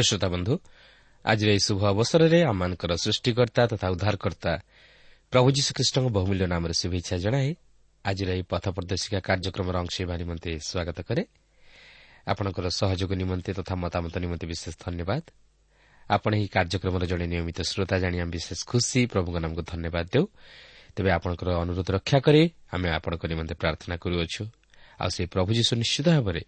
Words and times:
ପ୍ରିୟ 0.00 0.08
ଶ୍ରୋତା 0.08 0.28
ବନ୍ଧୁ 0.32 0.54
ଆଜିର 1.24 1.48
ଏହି 1.52 1.62
ଶୁଭ 1.68 1.80
ଅବସରରେ 1.92 2.38
ଆମମାନଙ୍କର 2.50 2.92
ସୃଷ୍ଟିକର୍ତ୍ତା 3.04 3.62
ତଥା 3.72 3.86
ଉଦ୍ଧାରକର୍ତ୍ତା 3.94 4.52
ପ୍ରଭୁ 5.32 5.48
ଯୀଶୁଖ୍ରୀଷ୍ଟଙ୍କ 5.56 6.06
ବହୁମୂଲ୍ୟ 6.16 6.46
ନାମରେ 6.48 6.74
ଶୁଭେଚ୍ଛା 6.80 7.16
ଜଣାଇ 7.24 7.50
ଆଜିର 8.04 8.28
ଏହି 8.36 8.44
ପଥ 8.48 8.64
ପ୍ରଦର୍ଶିକା 8.76 9.18
କାର୍ଯ୍ୟକ୍ରମର 9.28 9.76
ଅଂଶ 9.84 9.94
ହେବା 10.00 10.14
ନିମନ୍ତେ 10.22 10.50
ସ୍ୱାଗତ 10.68 10.98
କରେ। 11.08 11.22
ଆପଣଙ୍କର 12.26 12.66
ସହଯୋଗ 12.80 13.10
ନିମନ୍ତେ 13.20 13.50
ତଥା 13.60 13.74
ମତାମତ 13.76 14.14
ନିମନ୍ତେ 14.24 14.46
ବିଶେଷ 14.52 14.74
ଧନ୍ୟବାଦ। 14.84 15.22
ଆପଣ 16.10 16.30
ଏହି 16.38 16.48
କାର୍ଯ୍ୟକ୍ରମର 16.56 17.02
ଜଣେ 17.12 17.26
ନିୟମିତ 17.32 17.58
ଶ୍ରୋତା 17.70 17.96
ଜାଣି 18.02 18.16
ଆମେ 18.24 18.32
ବିଶେଷ 18.36 18.60
ଖୁସି 18.64 19.00
ପ୍ରଭୁଙ୍କ 19.12 19.36
ନାମକୁ 19.44 19.62
ଧନ୍ୟବାଦ 19.72 20.06
ଦେଉ। 20.14 20.24
ତେବେ 20.96 21.10
ଆପଣଙ୍କର 21.16 21.48
ଅନୁରୋଧ 21.62 21.88
ରକ୍ଷା 21.96 22.18
କରି 22.24 22.42
ଆମେ 22.74 22.88
ଆପଣଙ୍କ 22.98 23.22
ନିମନ୍ତେ 23.32 23.54
ପ୍ରାର୍ଥନା 23.60 23.94
କରୁଅଛୁ। 24.02 24.42
ଆଉ 25.00 25.08
ସେହି 25.14 25.28
ପ୍ରଭୁ 25.34 25.50
ଯୀଶୁ 25.58 25.72
ନିଶ୍ଚିତ 25.76 26.06
ଭାବରେ 26.16 26.42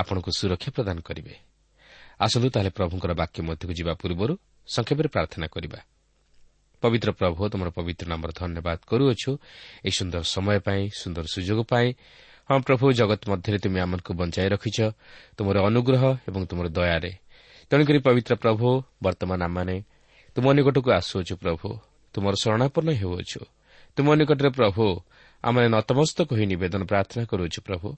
ଆପଣଙ୍କୁ 0.00 0.30
ସୁରକ୍ଷା 0.38 0.70
ପ୍ରଦାନ 0.76 0.98
କରିବେ। 1.04 1.47
ଆସନ୍ତୁ 2.20 2.48
ତାହେଲେ 2.50 2.70
ପ୍ରଭୁଙ୍କର 2.70 3.12
ବାକ୍ୟ 3.14 3.38
ମଧ୍ୟକୁ 3.42 3.72
ଯିବା 3.78 3.92
ପୂର୍ବରୁ 3.94 4.34
ସଂକ୍ଷେପରେ 4.68 5.08
ପ୍ରାର୍ଥନା 5.08 5.46
କରିବା। 5.46 5.80
ପବିତ୍ର 6.82 7.10
ପ୍ରଭୁ 7.10 7.40
ତୁମର 7.48 7.68
ପବିତ୍ର 7.70 8.04
ନାମର 8.08 8.30
ଧନ୍ୟବାଦ 8.40 8.78
କରୁଅଛୁ। 8.86 9.30
ଏହି 9.86 9.94
ସୁନ୍ଦର 9.98 10.22
ସମୟ 10.22 10.58
ପାଇଁ 10.66 10.82
ସୁନ୍ଦର 10.94 11.24
ସୁଯୋଗ 11.34 11.60
ପାଇଁ। 11.70 11.88
ହଁ 12.48 12.58
ପ୍ରଭୁ 12.60 12.84
ଜଗତ 12.92 13.22
ମଧ୍ୟରେ 13.30 13.58
ତୁମେ 13.58 13.78
ଆମମାନଙ୍କୁ 13.80 14.12
ବଞ୍ଚାଇ 14.14 14.48
ରଖିଛ 14.48 14.78
ତୁମର 15.36 15.56
ଅନୁଗ୍ରହ 15.68 16.02
ଏବଂ 16.28 16.40
ତୁମର 16.46 16.66
ଦୟାରେ। 16.68 17.12
ତେଣୁକରି 17.70 17.98
ପବିତ୍ର 17.98 18.32
ପ୍ରଭୁ 18.34 18.66
ବର୍ତ୍ତମାନ 19.02 19.40
ଆମମାନେ 19.42 19.76
ତୁମ 20.34 20.46
ନିକଟକୁ 20.56 20.90
ଆସୁଅଛୁ 20.90 21.34
ପ୍ରଭୁ। 21.42 21.68
ତୁମର 22.14 22.34
ଶରଣାପନ୍ନ 22.42 22.88
ହେଉଅଛୁ। 23.00 23.40
ତୁମ 23.96 24.06
ନିକଟରେ 24.14 24.50
ପ୍ରଭୁ 24.50 24.84
ଆମେ 25.44 25.68
ନତମସ୍ତକ 25.68 26.28
ହୋଇ 26.34 26.46
ନିବେଦନ 26.46 26.82
ପ୍ରାର୍ଥନା 26.84 27.24
କରୁଅଛୁ 27.24 27.60
ପ୍ରଭୁ। 27.62 27.88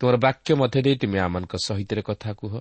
ତୁମର 0.00 0.16
ବାକ୍ୟ 0.16 0.54
ମଧ୍ୟ 0.54 0.82
ଦେଇ 0.82 0.96
ତୁମେ 0.96 1.18
ଆମମାନଙ୍କ 1.18 1.54
ସହିତରେ 1.64 2.02
କଥା 2.02 2.32
କୁହ। 2.32 2.52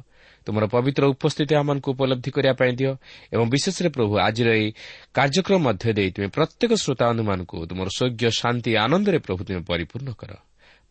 ତୁମର 0.46 0.64
ପବିତ୍ର 0.66 1.04
ଉପସ୍ଥିତି 1.10 1.54
ଆମମାନଙ୍କୁ 1.56 1.90
ଉପଲବ୍ଧି 1.92 2.32
କରିବା 2.32 2.54
ପାଇଁ 2.54 2.74
ଦିଅ 2.74 2.92
ଏବଂ 3.34 3.46
ବିଶେଷରେ 3.50 3.90
ପ୍ରଭୁ 3.90 4.14
ଆଜିର 4.18 4.50
ଏହି 4.54 4.70
କାର୍ଯ୍ୟକ୍ରମ 5.14 5.60
ମଧ୍ୟ 5.64 5.94
ଦେଇ 5.94 6.10
ତୁମେ 6.12 6.28
ପ୍ରତ୍ୟେକ 6.28 6.72
ଶ୍ରୋତାବନ୍ଧୁମାନଙ୍କୁ 6.74 7.58
ତୁମର 7.66 7.88
ସ୍ୱର୍ଗୀୟ 7.98 8.30
ଶାନ୍ତି 8.30 8.72
ଆନନ୍ଦରେ 8.76 9.20
ପ୍ରଭୁ 9.20 9.42
ତୁମେ 9.44 9.62
ପରିପୂର୍ଣ୍ଣ 9.62 10.10
କର। 10.14 10.32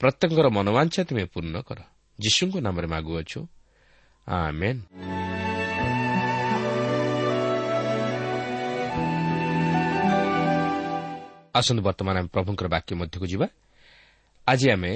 ପ୍ରତ୍ୟେକଙ୍କର 0.00 0.46
ମନୋବାଞ୍ଛା 0.48 1.02
ତୁମେ 1.04 1.24
ପୂର୍ଣ୍ଣ 1.24 1.56
କର। 1.60 1.78
ଯୀଶୁଙ୍କ 2.18 2.54
ନାମରେ 2.56 2.86
ମାଗୁଅଛୁ। 2.86 3.40
ଆମେନ୍। 4.26 5.25
ଆସନ୍ତୁ 11.58 11.82
ବର୍ତ୍ତମାନ 11.88 12.14
ଆମେ 12.20 12.28
ପ୍ରଭୁଙ୍କର 12.34 12.66
ବାକ୍ୟ 12.74 12.92
ମଧ୍ୟକୁ 13.00 13.26
ଯିବା। 13.32 13.46
ଆଜି 14.46 14.66
ଆମେ 14.74 14.92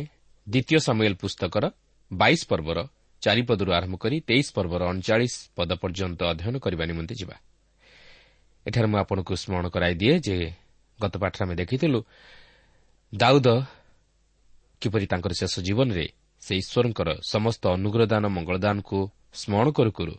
ଦ୍ୱିତୀୟ 0.47 0.79
ସାମୁଏଲ 0.87 1.15
ପୁସ୍ତକର 1.23 1.65
ବାଇଶ 2.11 2.41
ପର୍ବର 2.51 2.79
ଚାରିପଦରୁ 3.23 3.71
ଆରମ୍ଭ 3.79 3.95
କରି 4.03 4.17
ତେଇଶ 4.29 4.47
ପର୍ବର 4.57 4.81
ଅଣଚାଳିଶ 4.91 5.35
ପଦ 5.57 5.71
ପର୍ଯ୍ୟନ୍ତ 5.83 6.21
ଅଧ୍ୟୟନ 6.33 6.55
କରିବା 6.65 6.85
ନିମନ୍ତେ 6.91 7.15
ଯିବା। 7.21 7.37
ଏଠାରେ 8.67 8.87
ମୁଁ 8.93 8.99
ଆପଣଙ୍କୁ 9.05 9.33
ସ୍ମରଣ 9.43 9.67
କରାଇଦିଏ 9.75 10.15
ଯେ 10.27 10.37
ଗତ 10.99 11.15
ପାଠରେ 11.23 11.43
ଆମେ 11.45 11.55
ଦେଖିଥିଲୁ 11.61 12.01
ଦାଉଦ 13.13 13.49
କିପରି 14.83 15.07
ତାଙ୍କର 15.13 15.33
ଶେଷ 15.41 15.55
ଜୀବନରେ 15.67 16.07
ସେ 16.43 16.53
ଈଶ୍ୱରଙ୍କର 16.63 17.09
ସମସ୍ତ 17.33 17.63
ଅନୁଗ୍ରହଦାନ 17.77 18.25
ମଙ୍ଗଳଦାନକୁ 18.37 18.99
ସ୍ମରଣ 19.41 19.69
କରୁ 19.77 19.91
କରୁ 19.99 20.15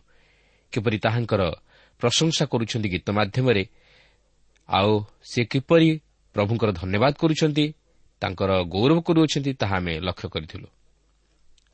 କିପରି 0.72 0.98
ତାହାଙ୍କର 1.04 1.42
ପ୍ରଶଂସା 2.00 2.44
କରୁଛନ୍ତି 2.52 2.88
ଗୀତ 2.94 3.08
ମାଧ୍ୟମରେ 3.18 3.64
ଆଉ 4.68 4.92
ସେ 5.30 5.40
କିପରି 5.52 5.88
ପ୍ରଭୁଙ୍କର 6.34 6.70
ଧନ୍ୟବାଦ 6.80 7.12
କରୁଛନ୍ତି 7.22 7.66
ତାଙ୍କର 8.22 8.50
ଗୌରବ 8.74 8.98
କରୁଅଛନ୍ତି 9.08 9.50
ତାହା 9.60 9.76
ଆମେ 9.76 9.94
ଲକ୍ଷ୍ୟ 10.06 10.28
କରିଥିଲୁ। 10.34 10.68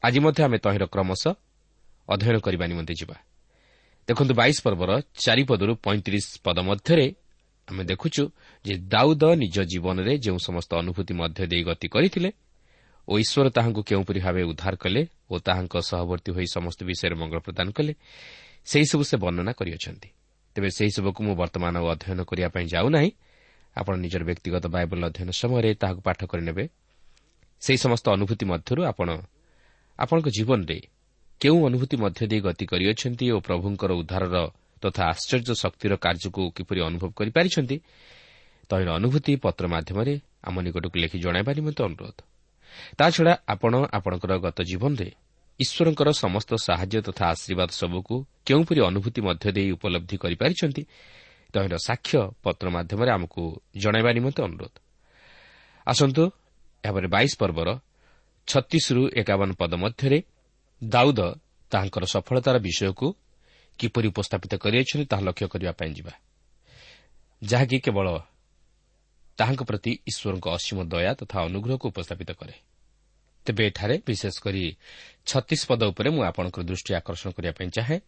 ଆଜି 0.03 0.19
ମଧ୍ୟ 0.25 0.41
ଆମେ 0.47 0.59
ତହିଁର 0.65 0.85
କ୍ରମଶଃ 0.95 1.33
ଅଧ୍ୟୟନ 2.09 2.37
କରିବା 2.47 2.65
ନିମନ୍ତେ 2.71 2.95
ଯିବା। 3.01 3.17
ଦେଖନ୍ତୁ 4.09 4.33
ବାଇଶ 4.41 4.57
ପର୍ବର 4.67 4.91
ଚାରିପଦରୁ 5.25 5.73
ପଇଁତିରିଶ 5.85 6.27
ପଦ 6.45 6.59
ମଧ୍ୟରେ 6.69 7.07
ଆମେ 7.69 7.83
ଦେଖୁଛୁ 7.91 8.23
ଯେ 8.65 8.75
ଦାଉଦ 8.93 9.23
ନିଜ 9.43 9.57
ଜୀବନରେ 9.73 10.13
ଯେଉଁ 10.25 10.39
ସମସ୍ତ 10.49 10.71
ଅନୁଭୂତି 10.83 11.13
ମଧ୍ୟ 11.21 11.41
ଦେଇ 11.53 11.63
ଗତି 11.69 11.87
କରିଥିଲେ 11.95 12.31
ଓ 13.09 13.13
ଈଶ୍ୱର 13.25 13.47
ତାହାଙ୍କୁ 13.57 13.81
କେଉଁପରି 13.89 14.21
ଭାବେ 14.25 14.43
ଉଦ୍ଧାର 14.51 14.75
କଲେ 14.83 15.03
ଓ 15.33 15.35
ତାହାଙ୍କ 15.47 15.75
ସହବର୍ତ୍ତୀ 15.91 16.31
ହୋଇ 16.37 16.47
ସମସ୍ତ 16.57 16.81
ବିଷୟରେ 16.89 17.15
ମଙ୍ଗଳ 17.21 17.41
ପ୍ରଦାନ 17.47 17.67
କଲେ 17.77 17.93
ସେହିସବୁ 18.71 19.03
ସେ 19.11 19.17
ବର୍ଣ୍ଣନା 19.23 19.53
କରିଅଛନ୍ତି। 19.59 20.09
ତେବେ 20.57 20.69
ସେହିସବୁକୁ 20.79 21.21
ମୁଁ 21.27 21.35
ବର୍ତ୍ତମାନ 21.41 21.75
ଅଧ୍ୟୟନ 21.93 22.21
କରିବା 22.29 22.49
ପାଇଁ 22.55 22.67
ଯାଉନାହିଁ 22.75 23.11
ଆପଣ 23.81 23.95
ନିଜର 24.05 24.23
ବ୍ୟକ୍ତିଗତ 24.29 24.65
ବାଇବଲ 24.75 25.01
ଅଧ୍ୟୟନ 25.09 25.31
ସମୟରେ 25.41 25.71
ତାହାକୁ 25.83 26.01
ପାଠ 26.07 26.21
କରିନେବେ। 26.33 26.65
ସେହି 27.63 27.79
ସମସ୍ତ 27.85 28.07
ଅନୁଭୂତି 28.17 28.45
ମଧ୍ୟରୁ 28.53 28.81
ଆପଣ 28.91 29.09
ଆପଣଙ୍କ 29.99 30.29
ଜୀବନରେ 30.37 30.79
କେଉଁ 31.41 31.59
ଅନୁଭୂତି 31.69 31.97
ମଧ୍ୟ 32.03 32.21
ଦେଇ 32.31 32.41
ଗତି 32.47 32.65
କରିଅଛନ୍ତି 32.73 33.27
ଓ 33.35 33.37
ପ୍ରଭୁଙ୍କର 33.47 33.91
ଉଦ୍ଧାରର 34.01 34.37
ତଥା 34.83 35.03
ଆଶ୍ଚର୍ଯ୍ୟ 35.13 35.55
ଶକ୍ତିର 35.63 35.93
କାର୍ଯ୍ୟକୁ 36.05 36.43
କିପରି 36.57 36.81
ଅନୁଭବ 36.89 37.11
କରିପାରିଛନ୍ତି 37.19 37.77
ତହିଁର 38.71 38.91
ଅନୁଭୂତି 38.99 39.33
ପତ୍ର 39.45 39.65
ମାଧ୍ୟମରେ 39.75 40.15
ଆମ 40.49 40.55
ନିକଟକୁ 40.67 40.97
ଲେଖି 41.03 41.19
ଜଣାଇବା 41.25 41.53
ନିମନ୍ତେ 41.59 41.83
ଅନୁରୋଧ। 41.89 42.19
ତାଛଡ଼ା 42.99 43.35
ଆପଣ 43.53 43.73
ଆପଣଙ୍କର 43.97 44.33
ଗତ 44.45 44.59
ଜୀବନରେ 44.71 45.09
ଈଶ୍ୱରଙ୍କର 45.61 46.09
ସମସ୍ତ 46.25 46.51
ସାହାଯ୍ୟ 46.67 47.01
ତଥା 47.07 47.25
ଆଶୀର୍ବାଦ 47.33 47.71
ସବୁକୁ 47.81 48.15
କେଉଁପରି 48.47 48.81
ଅନୁଭୂତି 48.91 49.21
ମଧ୍ୟ 49.29 49.47
ଦେଇ 49.57 49.71
ଉପଲବ୍ଧି 49.77 50.17
କରିପାରିଛନ୍ତି 50.23 50.83
ତହିଁର 51.55 51.77
ସାକ୍ଷ୍ୟ 51.79 52.21
ପତ୍ର 52.43 52.67
ମାଧ୍ୟମରେ 52.71 53.11
ଆମକୁ 53.11 53.43
ଜଣାଇବା 53.77 54.11
ନିମନ୍ତେ 54.13 54.41
ଅନୁରୋଧ। 54.43 54.75
ଆସନ୍ତୁ 55.87 56.23
ଏହାପରେ 56.85 57.07
ବାଇଶ 57.07 57.33
ପର୍ବର 57.39 57.69
ଛତିଶରୁ 58.49 59.03
ଏକାବନ 59.21 59.51
ପଦ 59.61 59.73
ମଧ୍ୟରେ 59.75 60.19
ଦାଉଦ 60.83 61.21
ତାହାଙ୍କର 61.73 62.05
ସଫଳତାର 62.15 62.57
ବିଷୟକୁ 62.59 63.07
କିପରି 63.79 64.07
ଉପସ୍ଥାପିତ 64.09 64.53
କରିଅଛନ୍ତି 64.55 65.05
ତାହା 65.11 65.23
ଲକ୍ଷ୍ୟ 65.23 65.47
କରିବା 65.53 65.73
ପାଇଁ 65.73 65.93
ଯିବା। 65.95 66.13
ଯାହାକି 67.43 67.77
କେବଳ 67.79 68.09
ତାହାଙ୍କ 69.39 69.63
ପ୍ରତି 69.63 69.93
ଈଶ୍ୱରଙ୍କ 70.11 70.47
ଅସୀମ 70.49 70.79
ଦୟା 70.93 71.13
ତଥା 71.21 71.37
ଅନୁଗ୍ରହକୁ 71.47 71.87
ଉପସ୍ଥାପିତ 71.89 72.31
କରେ। 72.41 72.55
ତେବେ 73.47 73.63
ଏଠାରେ 73.67 73.95
ବିଶେଷ 74.07 74.35
କରି 74.45 74.65
ଛତିଶ 75.27 75.61
ପଦ 75.69 75.81
ଉପରେ 75.93 76.09
ମୁଁ 76.11 76.23
ଆପଣଙ୍କର 76.31 76.63
ଦୃଷ୍ଟି 76.71 76.93
ଆକର୍ଷଣ 77.01 77.29
କରିବା 77.37 77.53
ପାଇଁ 77.59 77.69
ଚାହେଁ। 77.77 77.99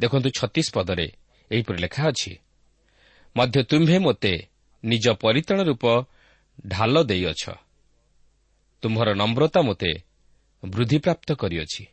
ଦେଖନ୍ତୁ 0.00 0.28
ଛତିଶ 0.38 0.66
ପଦରେ 0.76 1.06
ଏହିପରି 1.50 1.78
ଲେଖା 1.84 2.02
ଅଛି 2.10 2.32
ମଧ୍ୟ 3.36 3.62
ତୁମ୍ଭେ 3.62 3.98
ମୋତେ 3.98 4.46
ନିଜ 4.84 5.04
ପରିତାଣ 5.14 5.62
ରୂପ 5.62 5.84
ଢାଲ 6.66 7.02
ଦେଇଅଛ। 7.02 7.42
ତୁମ୍ଭର 8.82 9.14
ନମ୍ରତା 9.14 9.62
ମୋତେ 9.62 9.92
ବୃଦ୍ଧିପ୍ରାପ୍ତ 10.64 11.32
କରିଅଛି। 11.32 11.86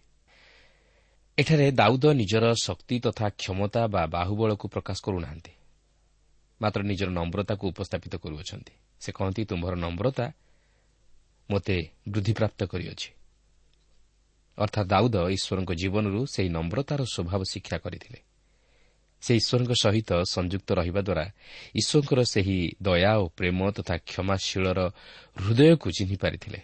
ଏଠାରେ 1.37 1.71
ଦାଉଦ 1.71 2.05
ନିଜର 2.13 2.53
ଶକ୍ତି 2.63 2.99
ତଥା 2.99 3.29
କ୍ଷମତା 3.29 3.87
ବା 3.87 4.05
ବାହୁବଳକୁ 4.05 4.65
ପ୍ରକାଶ 4.67 4.97
କରୁନାହାନ୍ତି। 5.03 5.51
ମାତ୍ର 6.61 6.81
ନିଜର 6.83 7.09
ନମ୍ରତାକୁ 7.09 7.63
ଉପସ୍ଥାପିତ 7.67 8.13
କରୁଅଛନ୍ତି। 8.15 8.73
ସେ 8.99 9.09
କହନ୍ତି 9.11 9.41
ତୁମ୍ଭର 9.45 9.73
ନମ୍ରତା 9.75 10.25
ମୋତେ 11.51 11.77
ବୃଦ୍ଧିପ୍ରାପ୍ତ 12.09 12.61
କରିଅଛି। 12.63 13.09
ଅର୍ଥାତ୍ 14.57 14.87
ଦାଉଦ 14.87 15.15
ଈଶ୍ୱରଙ୍କ 15.29 15.71
ଜୀବନରୁ 15.73 16.19
ସେହି 16.25 16.49
ନମ୍ରତାର 16.49 17.01
ସ୍ୱଭାବ 17.03 17.41
ଶିକ୍ଷା 17.51 17.77
କରିଥିଲେ। 17.77 18.28
ସେ 19.21 19.31
ଈଶ୍ୱରଙ୍କ 19.35 19.71
ସହିତ 19.83 20.09
ସଂଯୁକ୍ତ 20.35 20.69
ରହିବା 20.79 21.01
ଦ୍ୱାରା 21.01 21.25
ଈଶ୍ୱରଙ୍କର 21.79 22.19
ସେହି 22.33 22.57
ଦୟା 22.81 23.13
ଓ 23.21 23.25
ପ୍ରେମ 23.37 23.59
ତଥା 23.77 23.95
କ୍ଷମାଶୀଳର 24.09 24.79
ହୃଦୟକୁ 25.37 25.87
ଚିହ୍ନି 25.97 26.17
ପାରିଥିଲେ 26.23 26.59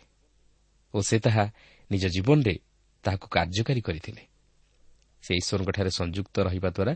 ଓ 0.94 0.98
ସେ 1.02 1.18
ତାହା 1.20 1.46
ନିଜ 1.92 2.04
ଜୀବନରେ 2.16 2.56
ତାହାକୁ 3.04 3.28
କାର୍ଯ୍ୟକାରୀ 3.36 3.82
କରିଥିଲେ। 3.88 4.24
ସେ 5.24 5.32
ଈଶ୍ୱରଙ୍କଠାରେ 5.42 5.92
ସଂଯୁକ୍ତ 6.00 6.36
ରହିବା 6.48 6.70
ଦ୍ୱାରା 6.78 6.94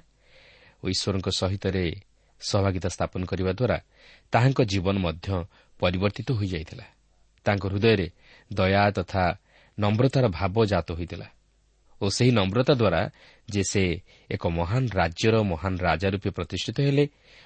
ଓ 0.81 0.85
ଈଶ୍ୱରଙ୍କ 0.93 1.27
ସହିତରେ 1.41 1.85
ସହଭାଗିତା 2.41 2.89
ସ୍ଥାପନ 2.95 3.21
କରିବା 3.25 3.51
ଦ୍ୱାରା 3.59 3.77
ତାହାଙ୍କ 4.33 4.59
ଜୀବନ 4.71 4.95
ମଧ୍ୟ 5.05 5.27
ପରିବର୍ତ୍ତିତ 5.79 6.29
ହୋଇଯାଇଥିଲା। 6.39 6.85
ତାଙ୍କ 7.45 7.63
ହୃଦୟରେ 7.71 8.07
ଦୟା 8.51 8.83
ତଥା 8.97 9.23
ନମ୍ରତାର 9.77 10.25
ଭାବ 10.39 10.55
ଜାତ 10.71 10.87
ହୋଇଥିଲା 10.97 11.27
ଓ 12.01 12.05
ସେହି 12.15 12.31
ନମ୍ରତା 12.31 12.73
ଦ୍ୱାରା 12.81 13.01
ଯେ 13.49 13.63
ସେ 13.63 13.83
ଏକ 14.31 14.43
ମହାନ 14.49 14.83
ରାଜ୍ୟର 14.93 15.35
ମହାନ 15.43 15.73
ରାଜା 15.77 16.07
ରୂପେ 16.09 16.29
ପ୍ରତିଷ୍ଠିତ 16.29 16.77
ହେଲେ 16.79 17.05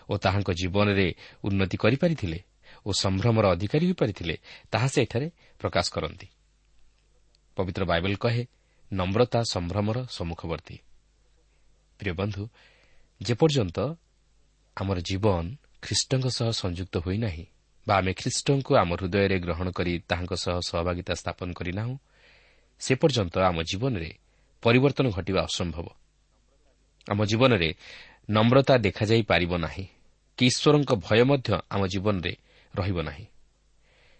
ଓ 0.09 0.13
ତାହାଙ୍କ 0.17 0.49
ଜୀବନରେ 0.51 1.07
ଉନ୍ନତି 1.43 1.77
କରିପାରିଥିଲେ 1.77 2.39
ଓ 2.85 2.89
ସମ୍ଭ୍ରମର 2.93 3.45
ଅଧିକାରୀ 3.55 3.85
ହୋଇପାରିଥିଲେ 3.87 4.35
ତାହା 4.71 4.87
ସେ 4.87 4.99
ଏଠାରେ 5.01 5.27
ପ୍ରକାଶ 5.59 5.85
କରନ୍ତି। 5.95 6.27
ପବିତ୍ର 7.57 7.81
ବାଇବଲ 7.85 8.13
କହେ 8.15 8.43
ନମ୍ରତା 8.91 9.39
ସମ୍ଭ୍ରମର 9.53 9.97
ସମ୍ମୁଖବର୍ତ୍ତୀ। 10.09 10.77
ପ୍ରିୟ 11.99 12.13
ବନ୍ଧୁ 12.13 12.43
ଯେପର୍ଯ୍ୟନ୍ତ 13.21 13.77
ଆମର 14.77 14.97
ଜୀବନ 14.99 15.45
ଖ୍ରୀଷ୍ଟଙ୍କ 15.81 16.25
ସହ 16.29 16.47
ସଂଯୁକ୍ତ 16.51 16.95
ହୋଇନାହିଁ 17.05 17.45
ବା 17.87 17.93
ଆମେ 17.97 18.11
ଖ୍ରୀଷ୍ଟଙ୍କୁ 18.13 18.71
ଆମ 18.75 18.89
ହୃଦୟରେ 18.95 19.37
ଗ୍ରହଣ 19.39 19.67
କରି 19.71 19.93
ତାହାଙ୍କ 20.09 20.33
ସହ 20.43 20.55
ସହଭାଗିତା 20.69 21.13
ସ୍ଥାପନ 21.13 21.49
କରିନାହୁଁ 21.53 21.95
ସେ 22.81 22.93
ପର୍ଯ୍ୟନ୍ତ 22.95 23.35
ଆମ 23.49 23.57
ଜୀବନରେ 23.63 24.09
ପରିବର୍ତ୍ତନ 24.63 25.05
ଘଟିବା 25.17 25.41
ଅସମ୍ଭବ। 25.49 25.87
ଆମ 27.07 27.19
ଜୀବନରେ 27.25 27.69
ନମ୍ରତା 28.29 28.73
ଦେଖାଯାଇ 28.85 29.23
ପାରିବ 29.31 29.51
ନାହିଁ। 29.65 29.85
କି 30.39 30.43
ଈଶ୍ୱରଙ୍କ 30.45 30.91
ଭୟ 31.05 31.19
ମଧ୍ୟ 31.29 31.49
ଆମ 31.73 31.81
ଜୀବନରେ 31.93 32.33
ରହିବ 32.73 32.97
ନାହିଁ। 33.09 33.25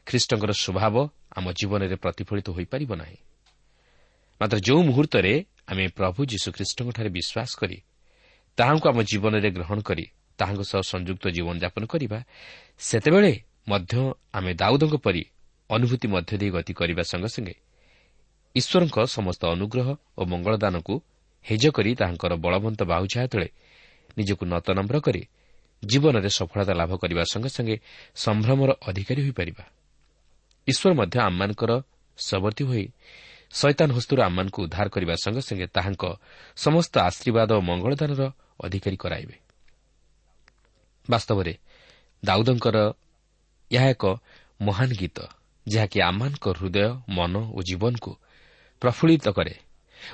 ଖ୍ରୀଷ୍ଟଙ୍କର 0.08 0.52
ସ୍ୱଭାବ 0.64 0.96
ଆମ 1.38 1.46
ଜୀବନରେ 1.60 1.96
ପ୍ରତିଫଳିତ 1.96 2.48
ହୋଇପାରିବ 2.56 2.92
ନାହିଁ। 3.02 3.18
ମାତ୍ର 4.42 4.58
ଯେଉଁ 4.60 4.82
ମୁହୂର୍ତ୍ତରେ 4.84 5.34
ଆମେ 5.72 5.84
ପ୍ରଭୁ 5.98 6.20
ଯୀଶୁଖ୍ରୀଷ୍ଟଙ୍କଠାରେ 6.32 7.10
ବିଶ୍ୱାସ 7.18 7.52
କରି 7.60 7.78
ତାହାଙ୍କୁ 8.58 8.86
ଆମ 8.92 9.00
ଜୀବନରେ 9.10 9.50
ଗ୍ରହଣ 9.58 9.80
କରି 9.82 10.06
ତାହାଙ୍କ 10.40 10.62
ସହ 10.72 10.82
ସଂଯୁକ୍ତ 10.94 11.26
ଜୀବନଯାପନ 11.36 11.84
କରିବା 11.88 12.20
ସେତେବେଳେ 12.80 13.34
ମଧ୍ୟ 13.70 13.94
ଆମେ 14.34 14.52
ଦାଉଦଙ୍କ 14.54 14.96
ପରି 15.06 15.24
ଅନୁଭୂତି 15.70 16.08
ମଧ୍ୟ 16.14 16.34
ଦେଇ 16.42 16.52
ଗତି 16.56 16.74
କରିବା 16.74 17.04
ସଙ୍ଗେ 17.12 17.30
ସଙ୍ଗେ 17.36 17.56
ଈଶ୍ୱରଙ୍କ 18.56 18.98
ସମସ୍ତ 19.16 19.42
ଅନୁଗ୍ରହ 19.56 19.88
ଓ 20.20 20.22
ମଙ୍ଗଳଦାନକୁ 20.32 20.94
ହେଜ 21.46 21.64
କରି 21.76 21.92
ତାହାଙ୍କର 22.00 22.34
ବଳବନ୍ତ 22.44 22.80
ବାହୁଛାୟା 22.92 23.28
ତଳେ 23.34 23.48
ନିଜକୁ 24.18 24.44
ନତନମ୍ର 24.46 24.96
କରି 25.06 25.22
ଜୀବନରେ 25.84 26.30
ସଫଳତା 26.40 26.74
ଲାଭ 26.80 26.92
କରିବା 27.02 27.24
ସଙ୍ଗେ 27.34 27.50
ସଙ୍ଗେ 27.58 27.76
ସମ୍ଭ୍ରମର 28.16 28.70
ଅଧିକାରୀ 28.90 29.22
ହୋଇପାରିବା। 29.26 29.64
ଈଶ୍ୱର 30.68 30.92
ମଧ୍ୟ 31.00 31.18
ଆମମାନଙ୍କର 31.28 31.72
ସବର୍ତ୍ତୀ 32.18 32.64
ହୋଇ 32.70 32.86
ଶୈତାନ 33.60 33.90
ହସ୍ତରୁ 33.98 34.20
ଆମମାନଙ୍କୁ 34.28 34.60
ଉଦ୍ଧାର 34.66 34.88
କରିବା 34.96 35.14
ସଙ୍ଗେ 35.24 35.42
ସଙ୍ଗେ 35.48 35.68
ତାହାଙ୍କ 35.76 36.04
ସମସ୍ତ 36.56 36.94
ଆଶୀର୍ବାଦ 37.10 37.50
ଓ 37.58 37.62
ମଙ୍ଗଳଦାନର 37.70 38.22
ଅଧିକାରୀ 38.66 38.98
କରାଇବେ। 39.04 39.36
ବାସ୍ତବରେ 41.10 41.54
ଦାଉଦଙ୍କର 42.24 42.78
ଏହା 43.72 43.88
ଏକ 43.94 44.04
ମହାନ 44.62 44.90
ଗୀତ 45.02 45.18
ଯାହାକି 45.66 45.98
ଆମମାନଙ୍କ 46.10 46.46
ହୃଦୟ 46.60 46.90
ମନ 47.18 47.34
ଓ 47.58 47.60
ଜୀବନକୁ 47.68 48.12
ପ୍ରଫୁଲ୍ଲିତ 48.84 49.28
କରେ 49.38 49.56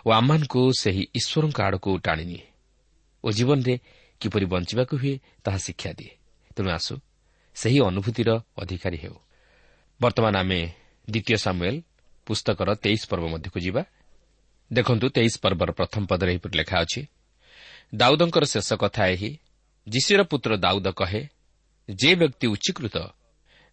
ଓ 0.05 0.09
ଆମମାନଙ୍କୁ 0.11 0.61
ସେହି 0.81 1.03
ଈଶ୍ୱରଙ୍କ 1.19 1.57
ଆଡ଼କୁ 1.67 1.91
ଟାଣିନିଏ 2.05 2.43
ଓ 3.23 3.27
ଜୀବନରେ 3.37 3.75
କିପରି 4.21 4.45
ବଞ୍ଚିବାକୁ 4.53 4.93
ହୁଏ 5.01 5.15
ତାହା 5.43 5.59
ଶିକ୍ଷା 5.65 5.91
ଦିଏ। 5.99 6.11
ତେଣୁ 6.55 6.69
ଆସୁ 6.69 6.93
ସେହି 7.55 7.79
ଅନୁଭୂତିର 7.89 8.29
ଅଧିକାରୀ 8.61 8.97
ହେଉ। 9.03 9.15
ବର୍ତ୍ତମାନ 10.01 10.33
ଆମେ 10.43 10.59
ଦ୍ୱିତୀୟ 11.07 11.37
ସାମୁଏଲ 11.45 11.75
ପୁସ୍ତକର 12.27 12.69
ତେଇଶ 12.83 13.01
ପର୍ବ 13.09 13.25
ମଧ୍ୟକୁ 13.33 13.59
ଯିବା। 13.65 13.81
ଦେଖନ୍ତୁ 14.71 15.05
ତେଇଶ 15.15 15.33
ପର୍ବର 15.43 15.69
ପ୍ରଥମ 15.79 16.01
ପଦରେ 16.09 16.29
ଏହିପରି 16.33 16.55
ଲେଖା 16.61 16.77
ଅଛି 16.83 17.01
ଦାଉଦଙ୍କର 17.95 18.43
ଶେଷ 18.53 18.69
କଥା 18.83 19.03
ଏହି 19.13 19.29
ଯୀଶୁର 19.87 20.19
ପୁତ୍ର 20.31 20.51
ଦାଉଦ 20.65 20.87
କହେ 20.99 21.21
ଯେ 21.89 22.11
ବ୍ୟକ୍ତି 22.21 22.45
ଉଚ୍ଚୀକୃତ 22.53 22.95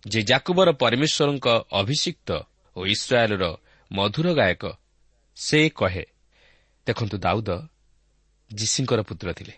ଯେ 0.04 0.20
ଜାକୁବର 0.30 0.68
ପରମେଶ୍ୱରଙ୍କ 0.82 1.46
ଅଭିଷିକ୍ତ 1.80 2.28
ଓ 2.76 2.80
ଇସ୍ରାଏଲ୍ର 2.94 3.44
ମଧୁର 3.90 4.28
ଗାୟକ 4.40 4.64
ସେ 5.36 5.70
କହେ 5.70 6.04
ଦେଖନ୍ତୁ 6.86 7.18
ଦାଉଦ 7.18 7.68
ଯୀଶୀଙ୍କର 8.54 9.02
ପୁତ୍ର 9.02 9.32
ଥିଲେ। 9.32 9.52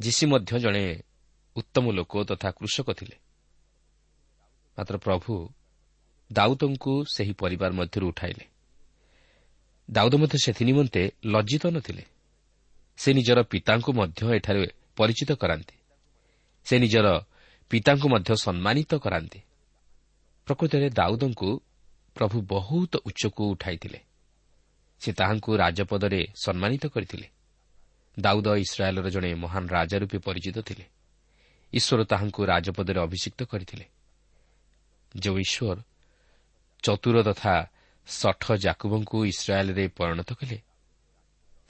ଯୀଶୀ 0.00 0.26
ମଧ୍ୟ 0.26 0.58
ଜଣେ 0.58 1.02
ଉତ୍ତମ 1.56 1.92
ଲୋକ 1.92 2.24
ତଥା 2.24 2.50
କୃଷକ 2.50 2.92
ଥିଲେ। 2.92 3.16
ମାତ୍ର 4.78 4.96
ପ୍ରଭୁ 4.96 5.48
ଦାଉଦଙ୍କୁ 6.32 7.04
ସେହି 7.04 7.32
ପରିବାର 7.32 7.72
ମଧ୍ୟରୁ 7.72 8.08
ଉଠାଇଲେ। 8.08 8.44
ଦାଉଦ 9.90 10.14
ମଧ୍ୟ 10.14 10.38
ସେଥି 10.38 10.64
ନିମନ୍ତେ 10.64 11.12
ଲଜ୍ଜିତ 11.24 11.66
ନଥିଲେ। 11.66 12.04
ସେ 12.96 13.12
ନିଜର 13.12 13.42
ପିତାଙ୍କୁ 13.42 13.92
ମଧ୍ୟ 13.92 14.36
ଏଠାରେ 14.36 14.66
ପରିଚିତ 14.96 15.32
କରାନ୍ତି। 15.32 15.76
ସେ 16.64 16.78
ନିଜର 16.78 17.06
ପିତାଙ୍କୁ 17.70 18.08
ମଧ୍ୟ 18.08 18.34
ସମ୍ମାନିତ 18.36 18.94
କରାନ୍ତି। 18.94 19.40
ପ୍ରକୃତରେ 20.46 20.90
ଦାଉଦଙ୍କୁ 20.90 21.60
ପ୍ରଭୁ 22.14 22.42
ବହୁତ 22.42 22.96
ଉଚ୍ଚକୁ 22.96 23.50
ଉଠାଇଥିଲେ। 23.50 24.05
ସେ 25.00 25.12
ତାହାଙ୍କୁ 25.12 25.56
ରାଜପଦରେ 25.56 26.26
ସମ୍ମାନିତ 26.44 26.86
କରିଥିଲେ। 26.86 27.28
ଦାଉଦ 28.18 28.48
ଇସ୍ରାଏଲ୍ର 28.56 29.10
ଜଣେ 29.10 29.34
ମହାନ 29.34 29.64
ରାଜା 29.66 29.98
ରୂପେ 29.98 30.18
ପରିଚିତ 30.18 30.58
ଥିଲେ। 30.58 30.84
ଈଶ୍ୱର 31.72 32.04
ତାହାଙ୍କୁ 32.04 32.40
ରାଜପଦରେ 32.46 33.00
ଅଭିଷିକ୍ତ 33.00 33.40
କରିଥିଲେ। 33.42 33.86
ଯେଉଁ 35.16 35.38
ଈଶ୍ୱର 35.38 35.78
ଚତୁର 36.82 37.22
ତଥା 37.22 37.54
ସଠ 38.06 38.52
ଜାକୁବଙ୍କୁ 38.56 39.24
ଇସ୍ରାଏଲ୍ରେ 39.24 39.88
ପରିଣତ 39.88 40.32
କଲେ 40.32 40.58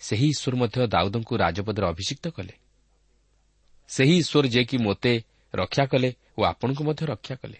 ସେହି 0.00 0.28
ଈଶ୍ୱର 0.28 0.56
ମଧ୍ୟ 0.56 0.87
ଦାଉଦଙ୍କୁ 0.87 1.37
ରାଜପଦରେ 1.37 1.87
ଅଭିଷିକ୍ତ 1.87 2.26
କଲେ। 2.28 2.54
ସେହି 3.88 4.16
ଈଶ୍ୱର 4.16 4.47
ଯିଏକି 4.49 4.76
ମୋତେ 4.78 5.12
ରକ୍ଷା 5.54 5.85
କଲେ 5.87 6.11
ଓ 6.38 6.42
ଆପଣଙ୍କୁ 6.42 6.83
ମଧ୍ୟ 6.85 7.06
ରକ୍ଷା 7.06 7.35
କଲେ। 7.35 7.59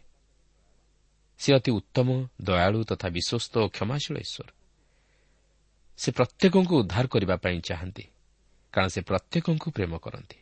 ସେ 1.39 1.51
ଅତି 1.53 1.71
ଉତ୍ତମ 1.71 2.09
ଦୟାଳୁ 2.43 2.85
ତଥା 2.85 3.09
ବିଶ୍ୱସ୍ତ 3.09 3.55
ଓ 3.59 3.69
କ୍ଷମାଶୀଳ 3.69 4.17
ଈଶ୍ୱର। 4.19 4.56
ସେ 5.99 6.13
ପ୍ରତ୍ୟେକଙ୍କୁ 6.13 6.75
ଉଦ୍ଧାର 6.77 7.07
କରିବା 7.07 7.37
ପାଇଁ 7.37 7.61
ଚାହାନ୍ତି 7.61 8.05
କାରଣ 8.73 8.89
ସେ 8.89 9.01
ପ୍ରତ୍ୟେକଙ୍କୁ 9.01 9.69
ପ୍ରେମ 9.71 9.93
କରନ୍ତି। 9.97 10.39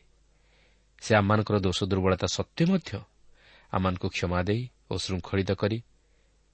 ସେ 1.01 1.15
ଆମମାନଙ୍କର 1.15 1.57
ଦୋଷ 1.59 1.79
ଦୁର୍ବଳତା 1.83 2.27
ସତ୍ତ୍ୱେ 2.27 2.65
ମଧ୍ୟ 2.71 2.91
ଆମମାନଙ୍କୁ 3.71 4.07
କ୍ଷମା 4.09 4.39
ଦେଇ 4.43 4.69
ଓ 4.91 4.93
ଶୃଙ୍ଖଳିତ 4.97 5.51
କରି 5.51 5.77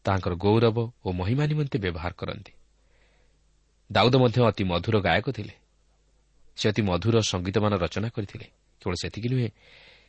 ତାହାଙ୍କର 0.05 0.33
ଗୌରବ 0.35 0.77
ଓ 1.05 1.11
ମହିମା 1.11 1.45
ନିମନ୍ତେ 1.45 1.77
ବ୍ୟବହାର 1.79 2.13
କରନ୍ତି। 2.17 2.53
ଦାଉଦ 3.91 4.15
ମଧ୍ୟ 4.15 4.39
ଅତି 4.47 4.63
ମଧୁର 4.63 4.95
ଗାୟକ 5.01 5.27
ଥିଲେ। 5.31 5.55
ସେ 6.57 6.65
ଅତି 6.69 6.81
ମଧୁର 6.81 7.15
ସଙ୍ଗୀତମାନ 7.21 7.73
ରଚନା 7.83 8.09
କରିଥିଲେ। 8.09 8.47
କେବଳ 8.81 8.95
ସେତିକି 9.01 9.27
ନୁହେଁ 9.29 9.49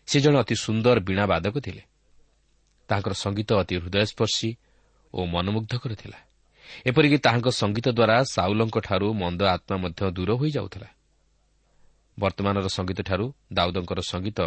ସେ 0.09 0.17
ଜଣେ 0.21 0.39
ଅତି 0.39 0.55
ସୁନ୍ଦର 0.55 0.97
ବୀଣା 1.01 1.25
ବାଦକ 1.27 1.55
ଥିଲେ। 1.61 1.83
ତାଙ୍କର 2.89 3.13
ସଙ୍ଗୀତ 3.13 3.51
ଅତି 3.63 3.75
ହୃଦୟସ୍ପର୍ଶୀ 3.77 4.51
ଓ 5.15 5.21
ମନମୁଗ୍ଧକର 5.27 5.93
ଥିଲା। 5.95 6.19
ଏପରିକି 6.89 7.19
ତାହାଙ୍କ 7.27 7.49
ସଙ୍ଗୀତ 7.61 7.87
ଦ୍ୱାରା 7.99 8.17
ସାଉଲଙ୍କଠାରୁ 8.35 9.09
ମନ୍ଦ 9.23 9.41
ଆତ୍ମା 9.55 9.77
ମଧ୍ୟ 9.85 10.01
ଦୂର 10.17 10.31
ହୋଇଯାଉଥିଲା। 10.41 10.89
ବର୍ତ୍ତମାନର 12.19 12.67
ସଙ୍ଗୀତଠାରୁ 12.77 13.27
ଦାଉଦଙ୍କର 13.53 14.01
ସଙ୍ଗୀତ 14.13 14.39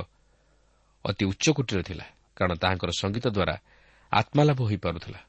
ଅତି 1.06 1.24
ଉଚ୍ଚକୋଟୀର 1.32 1.80
ଥିଲା 1.90 2.06
କାରଣ 2.38 2.54
ତାହାଙ୍କର 2.62 2.92
ସଙ୍ଗୀତ 3.02 3.26
ଦ୍ୱାରା 3.36 3.56
ଆତ୍ମାଲାଭ 4.12 4.60
ହୋଇପାରୁଥିଲା। 4.70 5.20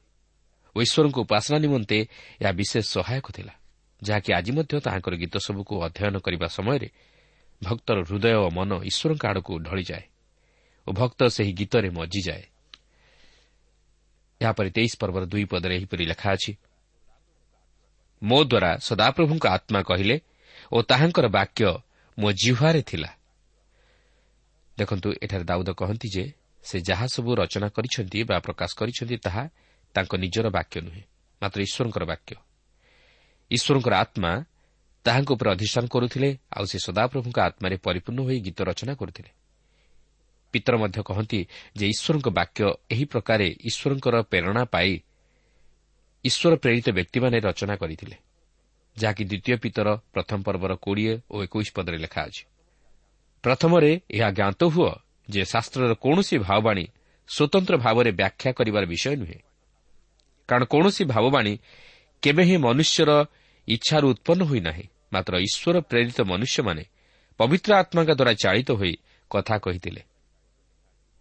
ଓ 0.75 0.77
ଈଶ୍ୱରଙ୍କ 0.85 1.17
ଉପାସନା 1.25 1.57
ନିମନ୍ତେ 1.65 1.97
ଏହା 2.41 2.51
ବିଶେଷ 2.59 2.85
ସହାୟକ 2.95 3.27
ଥିଲା 3.37 3.53
ଯାହାକି 4.01 4.29
ଆଜି 4.37 4.51
ମଧ୍ୟ 4.57 4.73
ତାହାଙ୍କର 4.85 5.13
ଗୀତ 5.21 5.35
ସବୁକୁ 5.47 5.73
ଅଧ୍ୟୟନ 5.87 6.15
କରିବା 6.25 6.47
ସମୟରେ 6.57 6.89
ଭକ୍ତର 7.61 7.97
ହୃଦୟ 8.07 8.33
ଓ 8.45 8.47
ମନ 8.57 8.71
ଈଶ୍ୱରଙ୍କ 8.89 9.23
ଆଡ଼କୁ 9.31 9.53
ଢଳିଯାଏ 9.65 10.05
ଓ 10.87 10.89
ଭକ୍ତ 10.93 11.19
ସେହି 11.35 11.51
ଗୀତରେ 11.59 11.89
ମଜିଯାଏ। 11.89 12.43
ଏହାପରେ 14.41 14.69
ତେଇଶ 14.69 14.93
ପର୍ବର 15.01 15.23
ଦୁଇ 15.25 15.45
ପଦରେ 15.51 15.73
ଏହିପରି 15.77 16.03
ଲେଖା 16.05 16.29
ଅଛି 16.35 16.51
ମୋ 18.21 18.43
ଦ୍ୱାରା 18.43 18.71
ସଦାପ୍ରଭୁଙ୍କ 18.77 19.45
ଆତ୍ମା 19.47 19.81
କହିଲେ 19.81 20.15
ଓ 20.71 20.77
ତାହାଙ୍କର 20.81 21.27
ବାକ୍ୟ 21.27 21.65
ମୋ 22.17 22.29
ଜିହ୍ୱାରେ 22.31 22.81
ଥିଲା। 22.81 23.09
ଦେଖନ୍ତୁ 24.77 25.09
ଏଠାରେ 25.23 25.43
ଦାଉଦ 25.43 25.69
କହନ୍ତି 25.73 26.07
ଯେ 26.09 26.25
ସେ 26.63 26.77
ଯାହା 26.79 27.05
ସବୁ 27.07 27.31
ରଚନା 27.35 27.67
କରିଛନ୍ତି 27.69 28.23
ବା 28.23 28.37
ପ୍ରକାଶ 28.39 28.69
କରିଛନ୍ତି 28.79 29.17
ତାହା 29.17 29.43
ତାଙ୍କ 29.95 30.11
ନିଜର 30.15 30.47
ବାକ୍ୟ 30.49 30.75
ନୁହେଁ 30.81 31.03
ମାତ୍ର 31.41 31.59
ଈଶ୍ୱରଙ୍କର 31.61 32.03
ବାକ୍ୟ। 32.05 32.35
ଈଶ୍ୱରଙ୍କର 33.51 33.93
ଆତ୍ମା 33.93 34.31
ତାହାଙ୍କ 35.05 35.29
ଉପରେ 35.31 35.49
ଅଧିଷ୍ଠାନ 35.51 35.85
କରୁଥିଲେ 35.87 36.29
ଆଉ 36.57 36.65
ସେ 36.65 36.77
ସଦାପ୍ରଭୁଙ୍କ 36.79 37.37
ଆତ୍ମାରେ 37.39 37.75
ପରିପୂର୍ଣ୍ଣ 37.77 38.19
ହୋଇ 38.27 38.39
ଗୀତ 38.39 38.59
ରଚନା 38.69 38.93
କରୁଥିଲେ। 38.93 39.31
ପିତର 40.53 40.73
ମଧ୍ୟ 40.77 40.99
କହନ୍ତି 41.03 41.39
ଯେ 41.77 41.85
ଈଶ୍ୱରଙ୍କ 41.93 42.27
ବାକ୍ୟ 42.29 42.61
ଏହି 42.91 43.05
ପ୍ରକାରେ 43.05 43.47
ଈଶ୍ୱରଙ୍କର 43.69 44.15
ପ୍ରେରଣା 44.21 44.63
ପାଇ 44.65 44.91
ଈଶ୍ୱର 46.25 46.53
ପ୍ରେରିତ 46.55 46.87
ବ୍ୟକ୍ତିମାନେ 46.97 47.37
ରଚନା 47.39 47.75
କରିଥିଲେ 47.75 48.17
ଯାହାକି 48.97 49.23
ଦ୍ୱିତୀୟ 49.25 49.55
ପିତର 49.63 49.87
ପ୍ରଥମ 50.13 50.39
ପର୍ବର 50.43 50.71
କୋଡ଼ିଏ 50.75 51.13
ଓ 51.31 51.35
ଏକୋଇଶ 51.43 51.69
ପଦରେ 51.75 51.97
ଲେଖା 51.97 52.21
ଅଛି। 52.27 52.43
ପ୍ରଥମରେ 53.43 53.91
ଏହା 54.09 54.29
ଜ୍ଞାତ 54.31 54.61
ହୁଅ 54.73 54.91
ଯେ 55.29 55.41
ଶାସ୍ତ୍ରର 55.45 55.93
କୌଣସି 56.03 56.35
ଭାବବାଣୀ 56.47 56.85
ସ୍ୱତନ୍ତ୍ର 57.29 57.75
ଭାବରେ 57.77 58.11
ବ୍ୟାଖ୍ୟା 58.11 58.51
କରିବାର 58.57 58.83
ବିଷୟ 58.85 59.15
ନୁହେଁ। 59.21 59.39
କାରଣ 60.49 60.63
କୌଣସି 60.73 61.03
ଭାବବାଣୀ 61.13 61.53
କେବେ 62.23 62.43
ହିଁ 62.49 62.57
ମନୁଷ୍ୟର 62.57 63.11
ଇଚ୍ଛାରୁ 63.67 64.05
ଉତ୍ପନ୍ନ 64.13 64.41
ହୋଇନାହିଁ 64.49 64.85
ମାତ୍ର 65.13 65.33
ଈଶ୍ୱର 65.47 65.75
ପ୍ରେରିତ 65.89 66.19
ମନୁଷ୍ୟମାନେ 66.31 66.83
ପବିତ୍ର 67.39 67.69
ଆତ୍ମାଙ୍କ 67.81 68.11
ଦ୍ୱାରା 68.19 68.33
ଚାଳିତ 68.43 68.69
ହୋଇ 68.79 68.93
କଥା 69.31 69.55
କହିଥିଲେ। 69.57 70.01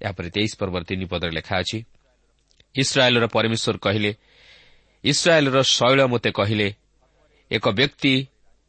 ଏହାପରେ 0.01 0.29
ତେଇଶ 0.31 0.53
ପର୍ବର 0.61 0.83
ତିନି 0.89 1.07
ପଦରେ 1.13 1.33
ଲେଖା 1.39 1.55
ଅଛି 1.63 1.79
ଇସ୍ରାଏଲ୍ର 2.75 3.27
ପରମେଶ୍ୱର 3.35 3.77
କହିଲେ 3.87 4.11
ଇସ୍ରାଏଲ୍ର 5.07 5.63
ଶୈଳ 5.63 6.07
ମୋତେ 6.07 6.31
କହିଲେ 6.31 6.75
ଏକ 7.51 7.69
ବ୍ୟକ୍ତି 7.69 8.27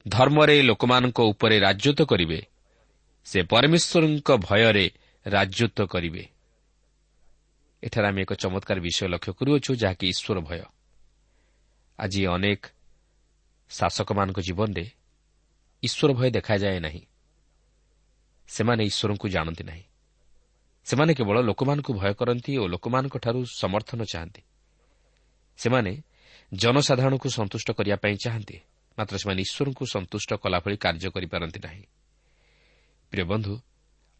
ଧର୍ମରେ 0.07 0.61
ଲୋକମାନଙ୍କ 0.61 1.19
ଉପରେ 1.19 1.59
ରାଜତ୍ୱ 1.59 2.05
କରିବେ 2.05 2.39
ସେ 3.25 3.43
ପରମେଶ୍ୱରଙ୍କ 3.43 4.29
ଭୟରେ 4.37 4.91
ରାଜତ୍ୱ 5.25 5.87
କରିବେ। 5.87 6.23
ଏଠାରେ 7.83 8.07
ଆମେ 8.07 8.21
ଏକ 8.21 8.33
ଚମତ୍କାର 8.33 8.79
ବିଷୟ 8.79 9.07
ଲକ୍ଷ୍ୟ 9.07 9.33
କରୁଅଛୁ 9.33 9.75
ଯାହାକି 9.75 10.05
ଈଶ୍ୱର 10.09 10.39
ଭୟ। 10.39 10.61
ଆଜି 11.99 12.27
ଅନେକ 12.27 12.65
ଶାସକମାନଙ୍କ 13.69 14.39
ଜୀବନରେ 14.39 14.85
ଈଶ୍ୱର 15.83 16.13
ଭୟ 16.13 16.29
ଦେଖାଯାଏ 16.31 16.79
ନାହିଁ। 16.79 17.01
ସେମାନେ 18.47 18.83
ଈଶ୍ୱରଙ୍କୁ 18.85 19.27
ଜାଣନ୍ତି 19.29 19.63
ନାହିଁ। 19.63 19.83
ସେମାନେ 20.85 21.13
କେବଳ 21.13 21.41
ଲୋକମାନଙ୍କୁ 21.41 21.93
ଭୟ 21.93 22.13
କରନ୍ତି 22.13 22.57
ଓ 22.57 22.67
ଲୋକମାନଙ୍କଠାରୁ 22.67 23.45
ସମର୍ଥନ 23.45 24.03
ଚାହାନ୍ତି। 24.03 24.41
ସେମାନେ 25.57 26.01
ଜନସାଧାରଣଙ୍କୁ 26.51 27.29
ସନ୍ତୁଷ୍ଟ 27.29 27.69
କରିବା 27.71 27.97
ପାଇଁ 28.03 28.15
ଚାହାନ୍ତି। 28.23 28.57
ମାତ୍ର 28.97 29.15
ସେମାନେ 29.17 29.41
ଈଶ୍ୱରଙ୍କୁ 29.41 29.83
ସନ୍ତୁଷ୍ଟ 29.85 30.29
କଲାଭଳି 30.43 30.77
କାର୍ଯ୍ୟ 30.77 31.09
କରିପାରନ୍ତି 31.15 31.59
ନାହିଁ। 31.65 31.83
ପ୍ରିୟ 33.11 33.23
ବନ୍ଧୁ 33.31 33.53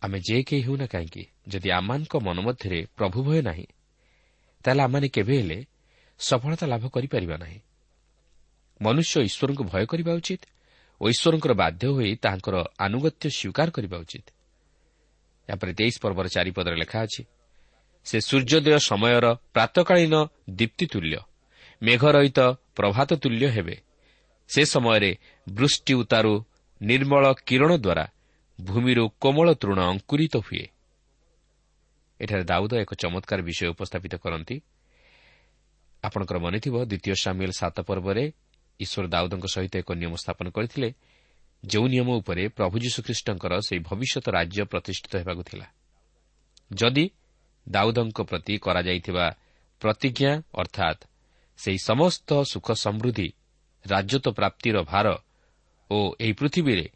ଆମେ 0.02 0.18
ଯେ 0.20 0.38
କେହି 0.48 0.62
ହେଉନା 0.68 0.88
କାହିଁକି 0.94 1.24
ଯଦି 1.48 1.70
ଆମମାନଙ୍କ 1.80 2.14
ମନ 2.28 2.38
ମଧ୍ୟରେ 2.48 2.80
ପ୍ରଭୁ 2.98 3.20
ଭୟ 3.28 3.40
ନାହିଁ 3.42 3.68
ତାହେଲେ 4.66 4.82
ଆମମାନେ 4.84 5.08
କେବେ 5.16 5.36
ହେଲେ 5.40 5.60
ସଫଳତା 6.20 6.66
ଲାଭ 6.68 6.84
କରିପାରିବା 6.96 7.36
ନାହିଁ। 7.38 7.60
ମନୁଷ୍ୟ 8.82 9.16
ଈଶ୍ୱରଙ୍କୁ 9.30 9.64
ଭୟ 9.72 9.84
କରିବା 9.92 10.14
ଉଚିତ 10.20 10.44
ଓ 11.02 11.04
ଈଶ୍ୱରଙ୍କର 11.14 11.54
ବାଧ୍ୟ 11.54 11.84
ହୋଇ 11.96 12.12
ତାହାଙ୍କର 12.24 12.56
ଆନୁଗତ୍ୟ 12.86 13.26
ସ୍ୱୀକାର 13.30 13.68
କରିବା 13.76 13.98
ଉଚିତ। 14.04 14.28
ଏହାପରେ 15.50 15.72
ତେଇଶ 15.80 15.96
ପର୍ବର 16.04 16.26
ଚାରିପଦରେ 16.28 16.76
ଲେଖା 16.84 17.00
ଅଛି 17.06 17.22
ସେ 18.06 18.18
ସୂର୍ଯ୍ୟୋଦୟ 18.28 18.80
ସମୟର 18.90 19.26
ପ୍ରାତକାଳୀନ 19.54 20.16
ଦୀପ୍ତି 20.50 20.86
ତୁଲ୍ୟ 20.94 21.18
ମେଘରହିତ 21.82 22.40
ପ୍ରଭାତ 22.76 23.14
ତୁଲ୍ୟ 23.14 23.48
ହେବେ। 23.48 23.76
ସେ 24.50 24.62
ସମୟରେ 24.66 25.18
ବୃଷ୍ଟି 25.50 25.94
ଉତାରୁ 25.94 26.46
ନିର୍ମଳ 26.82 27.34
କିରଣ 27.34 27.72
ଦ୍ୱାରା 27.78 28.06
ଭୂମିରୁ 28.62 29.10
କୋମଳ 29.10 29.54
ତୃଣ 29.54 29.80
ଅଙ୍କୁରିତ 29.80 30.36
ହୁଏ। 30.38 30.66
ଏଠାରେ 32.20 32.44
ଦାଉଦ 32.44 32.74
ଏକ 32.74 32.94
ଚମତ୍କାର 32.94 33.42
ବିଷୟ 33.42 33.68
ଉପସ୍ଥାପିତ 33.68 34.16
କରନ୍ତି। 34.16 34.62
ଆପଣଙ୍କର 36.04 36.38
ମନେଥିବ 36.40 36.76
ଦ୍ୱିତୀୟ 36.86 37.16
ସାମିଲ 37.16 37.52
ସାତ 37.52 37.78
ପର୍ବରେ 37.80 38.24
ଈଶ୍ୱର 38.80 39.08
ଦାଉଦଙ୍କ 39.08 39.46
ସହିତ 39.46 39.74
ଏକ 39.78 39.90
ନିୟମ 39.94 40.14
ସ୍ଥାପନ 40.16 40.48
କରିଥିଲେ 40.50 40.90
ଯେଉଁ 41.66 41.88
ନିୟମ 41.88 42.10
ଉପରେ 42.22 42.48
ପ୍ରଭୁ 42.48 42.76
ଯୀଶୁଖ୍ରୀଷ୍ଟଙ୍କର 42.80 43.54
ସେହି 43.68 43.80
ଭବିଷ୍ୟତ 43.80 44.26
ରାଜ୍ୟ 44.30 44.64
ପ୍ରତିଷ୍ଠିତ 44.64 45.14
ହେବାକୁ 45.18 45.44
ଥିଲା। 45.44 45.68
ଯଦି 46.74 47.06
ଦାଉଦଙ୍କ 47.70 48.18
ପ୍ରତି 48.22 48.54
କରାଯାଇଥିବା 48.58 49.26
ପ୍ରତିଜ୍ଞା 49.82 50.32
ଅର୍ଥାତ୍ 50.54 51.02
ସେହି 51.58 51.78
ସମସ୍ତ 51.78 52.30
ସୁଖ 52.44 52.72
ସମୃଦ୍ଧି 52.72 53.34
ରାଜତ୍ୱ 53.86 54.34
ପ୍ରାପ୍ତିର 54.34 54.84
ଭାର 54.84 55.08
ଓ 55.92 56.16
ଏହି 56.20 56.34
ପୃଥିବୀରେ 56.34 56.90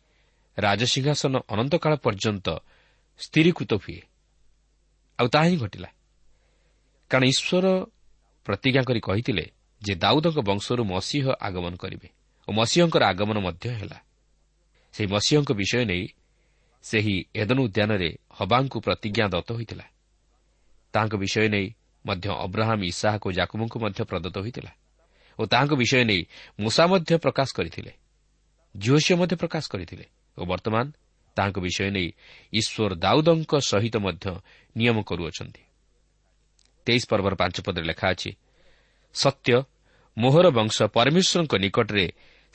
ରାଜସିଂହାସନ 0.58 1.34
ଅନନ୍ତକାଳ 1.48 1.94
ପର୍ଯ୍ୟନ୍ତ 1.96 2.48
ସ୍ଥିରୀକୃତ 3.20 3.72
ହୁଏ। 3.74 4.02
ଆଉ 5.20 5.28
ତାହା 5.28 5.46
ହିଁ 5.46 5.58
ଘଟିଲା। 5.58 5.90
କାରଣ 7.10 7.24
ଈଶ୍ୱର 7.24 7.66
ପ୍ରତିଜ୍ଞା 8.46 8.82
କରି 8.82 9.00
କହିଥିଲେ 9.00 9.46
ଯେ 9.82 9.96
ଦାଉଦଙ୍କ 9.96 10.40
ବଂଶରୁ 10.40 10.84
ମସିହ 10.84 11.26
ଆଗମନ 11.42 11.76
କରିବେ 11.76 12.10
ଓ 12.48 12.52
ମସିହଙ୍କର 12.52 13.04
ଆଗମନ 13.04 13.38
ମଧ୍ୟ 13.40 13.70
ହେଲା। 13.70 14.00
ସେହି 14.94 15.08
ମସିହଙ୍କ 15.08 15.52
ବିଷୟ 15.52 15.86
ନେଇ 15.86 16.08
ସେହି 16.84 17.16
ଏଦନ 17.36 17.60
ଉଦ୍ୟାନରେ 17.60 18.10
ହବାଙ୍କୁ 18.32 18.80
ପ୍ରତିଜ୍ଞା 18.80 19.26
ଦତ୍ତ 19.28 19.52
ହୋଇଥିଲା। 19.52 19.86
ତାହାଙ୍କ 20.94 21.16
ବିଷୟ 21.16 21.50
ନେଇ 21.50 21.68
ମଧ୍ୟ 22.06 22.28
ଅବ୍ରାହମ୍ 22.46 22.84
ଇସାହକ 22.92 23.24
ଜାକୁବଙ୍କୁ 23.38 23.78
ମଧ୍ୟ 23.84 24.02
ପ୍ରଦତ୍ତ 24.10 24.38
ହୋଇଥିଲା 24.38 24.72
ଓ 25.40 25.42
ତାହାଙ୍କ 25.52 25.74
ବିଷୟ 25.82 26.04
ନେଇ 26.10 26.22
ମୂଷା 26.60 26.84
ମଧ୍ୟ 26.92 27.12
ପ୍ରକାଶ 27.24 27.50
କରିଥିଲେ। 27.58 27.92
ଝିଅସିଅ 28.76 29.16
ମଧ୍ୟ 29.22 29.36
ପ୍ରକାଶ 29.42 29.64
କରିଥିଲେ 29.74 30.06
ଓ 30.38 30.42
ବର୍ତ୍ତମାନ 30.46 30.86
ତାହାଙ୍କ 31.38 31.58
ବିଷୟ 31.66 31.90
ନେଇ 31.96 32.10
ଈଶ୍ୱର 32.54 32.92
ଦାଉଦଙ୍କ 33.04 33.52
ସହିତ 33.72 33.96
ମଧ୍ୟ 34.06 34.26
ନିୟମ 34.76 34.98
କରୁଅଛନ୍ତି। 35.10 35.64
ତେଇଶ 36.88 37.04
ପର୍ବର 37.12 37.34
ପାଞ୍ଚ 37.36 37.56
ପଦରେ 37.66 37.86
ଲେଖା 37.92 38.08
ଅଛି 38.14 38.32
ସତ୍ୟ 39.16 39.56
ମୋହର 40.18 40.46
ବଂଶ 40.58 40.78
ପରମେଶ୍ୱରଙ୍କ 40.96 41.54
ନିକଟରେ 41.64 42.06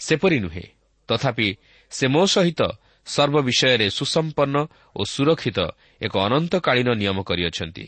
ସେପରି 0.00 0.38
ନୁହେଁ 0.44 0.66
ତଥାପି 1.08 1.48
ସେ 1.92 2.04
ମୋ 2.14 2.22
ସହିତ 2.26 2.60
ସର୍ବ 3.06 3.36
ବିଷୟରେ 3.48 3.86
ସୁସମ୍ପନ୍ନ 3.98 4.56
ଓ 4.96 5.00
ସୁରକ୍ଷିତ 5.04 5.58
ଏକ 6.02 6.14
ଅନନ୍ତକାଳୀନ 6.26 6.88
ନିୟମ 7.00 7.18
କରିଅଛନ୍ତି। 7.22 7.84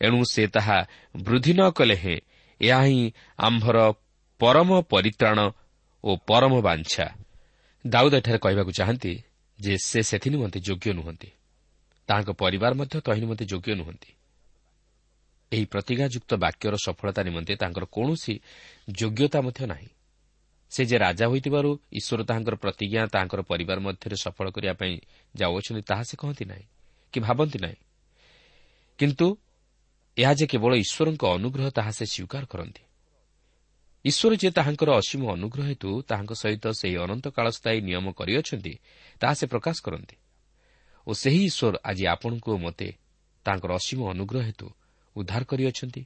ଏଣୁ 0.00 0.24
ସେ 0.24 0.46
ତାହା 0.46 0.78
ବୃଦ୍ଧି 1.16 1.52
ନ 1.52 1.70
କଲେ 1.70 1.94
ହେଁ 1.94 2.18
ଏହା 2.60 2.80
ହିଁ 2.82 3.12
ଆମ୍ଭର 3.38 3.92
ପରମ 4.40 4.80
ପରିତ୍ରାଣ 4.82 5.38
ଓ 6.04 6.16
ପରମ 6.16 6.52
ବାଞ୍ଛା। 6.60 7.06
ଦାଉଦ 7.86 8.14
ଏଠାରେ 8.14 8.38
କହିବାକୁ 8.38 8.70
ଚାହାନ୍ତି 8.70 9.12
ଯେ 9.60 9.72
ସେ 9.84 10.02
ସେଥି 10.02 10.28
ନିମନ୍ତେ 10.30 10.60
ଯୋଗ୍ୟ 10.60 10.92
ନୁହନ୍ତି। 10.92 11.30
ତାହାଙ୍କ 12.08 12.30
ପରିବାର 12.30 12.72
ମଧ୍ୟ 12.74 13.00
ତହିଁ 13.00 13.20
ନିମନ୍ତେ 13.20 13.44
ଯୋଗ୍ୟ 13.44 13.74
ନୁହନ୍ତି। 13.74 14.10
ଏହି 15.52 15.64
ପ୍ରତିଜ୍ଞାଯୁକ୍ତ 15.64 16.30
ବାକ୍ୟର 16.34 16.74
ସଫଳତା 16.84 17.22
ନିମନ୍ତେ 17.22 17.56
ତାଙ୍କର 17.56 17.84
କୌଣସି 17.84 18.34
ଯୋଗ୍ୟତା 18.90 19.40
ମଧ୍ୟ 19.40 19.66
ନାହିଁ। 19.66 19.88
ସେ 20.70 20.84
ଯେ 20.84 20.96
ରାଜା 20.98 21.26
ହୋଇଥିବାରୁ 21.26 21.70
ଈଶ୍ୱର 21.92 22.20
ତାହାଙ୍କର 22.24 22.54
ପ୍ରତିଜ୍ଞା 22.54 23.06
ତାହାଙ୍କର 23.06 23.40
ପରିବାର 23.42 23.78
ମଧ୍ୟରେ 23.80 24.16
ସଫଳ 24.16 24.46
କରିବା 24.50 24.74
ପାଇଁ 24.74 24.94
ଯାଉଅଛନ୍ତି 25.36 25.82
ତାହା 25.82 26.02
ସେ 26.02 26.14
କହନ୍ତି 26.16 26.44
ନାହିଁ 26.44 26.66
କି 27.12 27.18
ଭାବନ୍ତି 27.20 27.58
ନାହିଁ। 27.58 27.78
କିନ୍ତୁ 28.98 29.26
ଏହା 30.16 30.32
ଯେ 30.34 30.46
କେବଳ 30.46 30.72
ଈଶ୍ୱରଙ୍କ 30.74 31.22
ଅନୁଗ୍ରହ 31.36 31.70
ତାହା 31.70 31.90
ସେ 31.90 32.04
ସ୍ୱୀକାର 32.06 32.44
କରନ୍ତି। 32.46 32.82
ଈଶ୍ୱର 34.04 34.32
ଯେ 34.36 34.50
ତାହାଙ୍କର 34.50 34.90
ଅସୀମ 34.90 35.22
ଅନୁଗ୍ରହ 35.36 35.64
ହେତୁ 35.66 35.88
ତାହାଙ୍କ 36.02 36.32
ସହିତ 36.32 36.64
ସେହି 36.80 36.96
ଅନନ୍ତକାଳ 37.04 37.46
ସ୍ଥାୟୀ 37.50 37.78
ନିୟମ 37.88 38.06
କରିଅଛନ୍ତି 38.12 38.74
ତାହା 39.20 39.34
ସେ 39.34 39.46
ପ୍ରକାଶ 39.46 39.76
କରନ୍ତି। 39.86 40.16
ଓ 41.06 41.10
ସେହି 41.12 41.40
ଈଶ୍ୱର 41.44 41.74
ଆଜି 41.84 42.04
ଆପଣଙ୍କୁ 42.06 42.48
ଓ 42.54 42.56
ମୋତେ 42.56 42.88
ତାଙ୍କର 43.44 43.70
ଅସୀମ 43.72 44.00
ଅନୁଗ୍ରହ 44.10 44.42
ହେତୁ 44.42 44.66
ଉଦ୍ଧାର 45.16 45.42
କରିଅଛନ୍ତି 45.44 46.02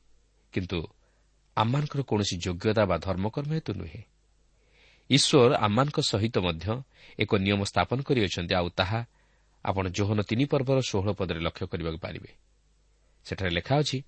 କିନ୍ତୁ 0.52 0.78
ଆମମାନଙ୍କର 1.56 2.00
କୌଣସି 2.02 2.37
ଯୋଗ୍ୟତା 2.44 2.82
ବା 2.90 2.96
ଧର୍ମକର୍ମ 2.99 3.50
ହେତୁ 3.54 3.73
ନୁହେଁ। 3.73 4.02
ଈଶ୍ୱର 5.11 5.52
ଆମମାନଙ୍କ 5.66 5.99
ସହିତ 6.00 6.37
ମଧ୍ୟ 6.38 6.66
ଏକ 7.18 7.30
ନିୟମ 7.37 7.61
ସ୍ଥାପନ 7.64 7.99
କରିଅଛନ୍ତି 8.02 8.54
ଆଉ 8.54 8.68
ତାହା 8.78 9.00
ଆପଣ 9.64 9.84
ଜୋହନ 9.88 10.18
ତିନି 10.28 10.44
ପର୍ବର 10.44 10.78
ଷୋହଳ 10.90 11.11
ପଦରେ 11.12 11.40
ଲକ୍ଷ୍ୟ 11.46 11.66
କରିବାକୁ 11.66 11.99
ପାରିବେ। 11.99 12.30
ସେଠାରେ 13.26 13.50
ଲେଖା 13.50 13.75
ଅଛି 13.76 13.99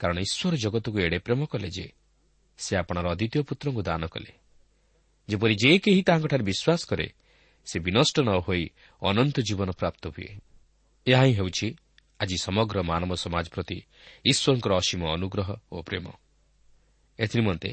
କାରଣ 0.00 0.16
ଈଶ୍ୱର 0.26 0.54
ଜଗତକୁ 0.64 0.98
ଏଡ଼େ 1.06 1.18
ପ୍ରେମ 1.18 1.40
କଲେ 1.46 1.68
ଯେ 1.76 1.86
ସେ 2.58 2.72
ଆପଣର 2.76 3.06
ଅଦ୍ୱିତୀୟ 3.14 3.42
ପୁତ୍ରଙ୍କୁ 3.48 3.82
ଦାନ 3.82 4.02
କଲେ। 4.06 4.32
ଯେପରି 5.28 5.54
ଯେ 5.62 5.70
କେହି 5.84 6.00
ତାହାଙ୍କଠାରେ 6.08 6.44
ବିଶ୍ୱାସ 6.50 6.80
କରେ 6.90 7.06
ସେ 7.66 7.76
ବିନଷ୍ଟ 7.86 8.16
ନ 8.20 8.30
ହୋଇ 8.46 8.64
ଅନନ୍ତ 9.02 9.36
ଜୀବନ 9.48 9.68
ପ୍ରାପ୍ତ 9.80 10.02
ହୁଏ। 10.14 10.30
ଏହା 11.06 11.22
ହିଁ 11.24 11.34
ହେଉଛି 11.38 11.68
ଆଜି 12.20 12.36
ସମଗ୍ର 12.46 12.76
ମାନବ 12.82 13.12
ସମାଜ 13.24 13.46
ପ୍ରତି 13.54 13.78
ଈଶ୍ୱରଙ୍କର 14.30 14.72
ଅସୀମ 14.82 15.02
ଅନୁଗ୍ରହ 15.16 15.48
ଓ 15.72 15.76
ପ୍ରେମ। 15.82 16.06
ଏଥିନିମନ୍ତେ 17.18 17.70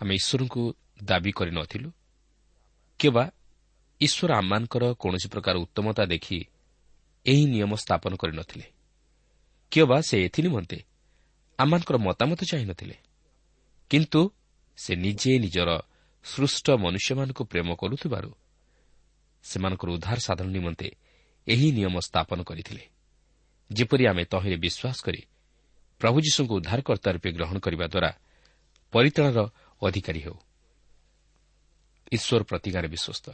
ଆମେ 0.00 0.12
ଈଶ୍ୱରଙ୍କୁ 0.14 0.62
ଦାବି 1.02 1.32
କରିନଥିଲୁ 1.38 1.88
କିମ୍ବା 3.00 3.24
ଈଶ୍ୱର 4.00 4.30
ଆମମାନଙ୍କର 4.40 4.84
କୌଣସି 5.02 5.28
ପ୍ରକାର 5.28 5.54
ଉତ୍ତମତା 5.64 6.04
ଦେଖି 6.04 6.38
ଏହି 7.26 7.44
ନିୟମ 7.52 7.72
ସ୍ଥାପନ 7.76 8.12
କରିନଥିଲେ 8.16 8.66
କିମ୍ବା 9.70 10.00
ସେ 10.00 10.24
ଏଥିନିମନ୍ତେ 10.24 10.84
ଆମମାନଙ୍କର 11.58 11.96
ମତାମତ 11.96 12.40
ଚାହିଁନଥିଲେ 12.44 12.96
କିନ୍ତୁ 13.90 14.30
ସେ 14.76 14.96
ନିଜେ 14.96 15.38
ନିଜର 15.38 15.80
ସୃଷ୍ଟ 16.24 16.70
ମନୁଷ୍ୟମାନଙ୍କୁ 16.70 17.44
ପ୍ରେମ 17.44 17.74
କରୁଥିବାରୁ 17.74 18.30
ସେମାନଙ୍କର 19.42 19.90
ଉଦ୍ଧାର 19.90 20.18
ସାଧନ 20.18 20.46
ନିମନ୍ତେ 20.46 20.88
ଏହି 21.48 21.72
ନିୟମ 21.72 22.00
ସ୍ଥାପନ 22.00 22.42
କରିଥିଲେ। 22.42 22.88
ଯେପରି 23.72 24.06
ଆମେ 24.06 24.24
ତହିଁରେ 24.24 24.56
ବିଶ୍ୱାସ 24.56 25.00
କରି 25.02 25.22
ପ୍ରଭୁ 26.00 26.20
ଯୀଶୁଙ୍କୁ 26.20 26.54
ଉଦ୍ଧାରକର୍ତ୍ତା 26.54 27.10
ରୂପେ 27.10 27.32
ଗ୍ରହଣ 27.32 27.58
କରିବା 27.58 27.86
ଦ୍ୱାରା 27.86 28.10
ପରିତାଣର 28.92 29.38
ଅଧିକାରୀ 29.82 30.20
ହେଉ। 30.20 30.36
ଈଶ୍ୱର 32.12 32.42
ପ୍ରତିଜ୍ଞାରେ 32.42 32.88
ବିଶ୍ୱସ୍ତ। 32.88 33.26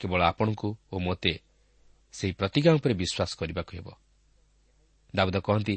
କେବଳ 0.00 0.22
ଆପଣଙ୍କୁ 0.22 0.76
ଓ 0.92 0.98
ମୋତେ 0.98 1.38
ସେହି 2.12 2.32
ପ୍ରତିଜ୍ଞା 2.32 2.72
ଉପରେ 2.74 2.94
ବିଶ୍ୱାସ 2.94 3.30
କରିବାକୁ 3.38 3.76
ହେବ। 3.76 4.03
ଦାଉଦ 5.14 5.36
କହନ୍ତି 5.40 5.74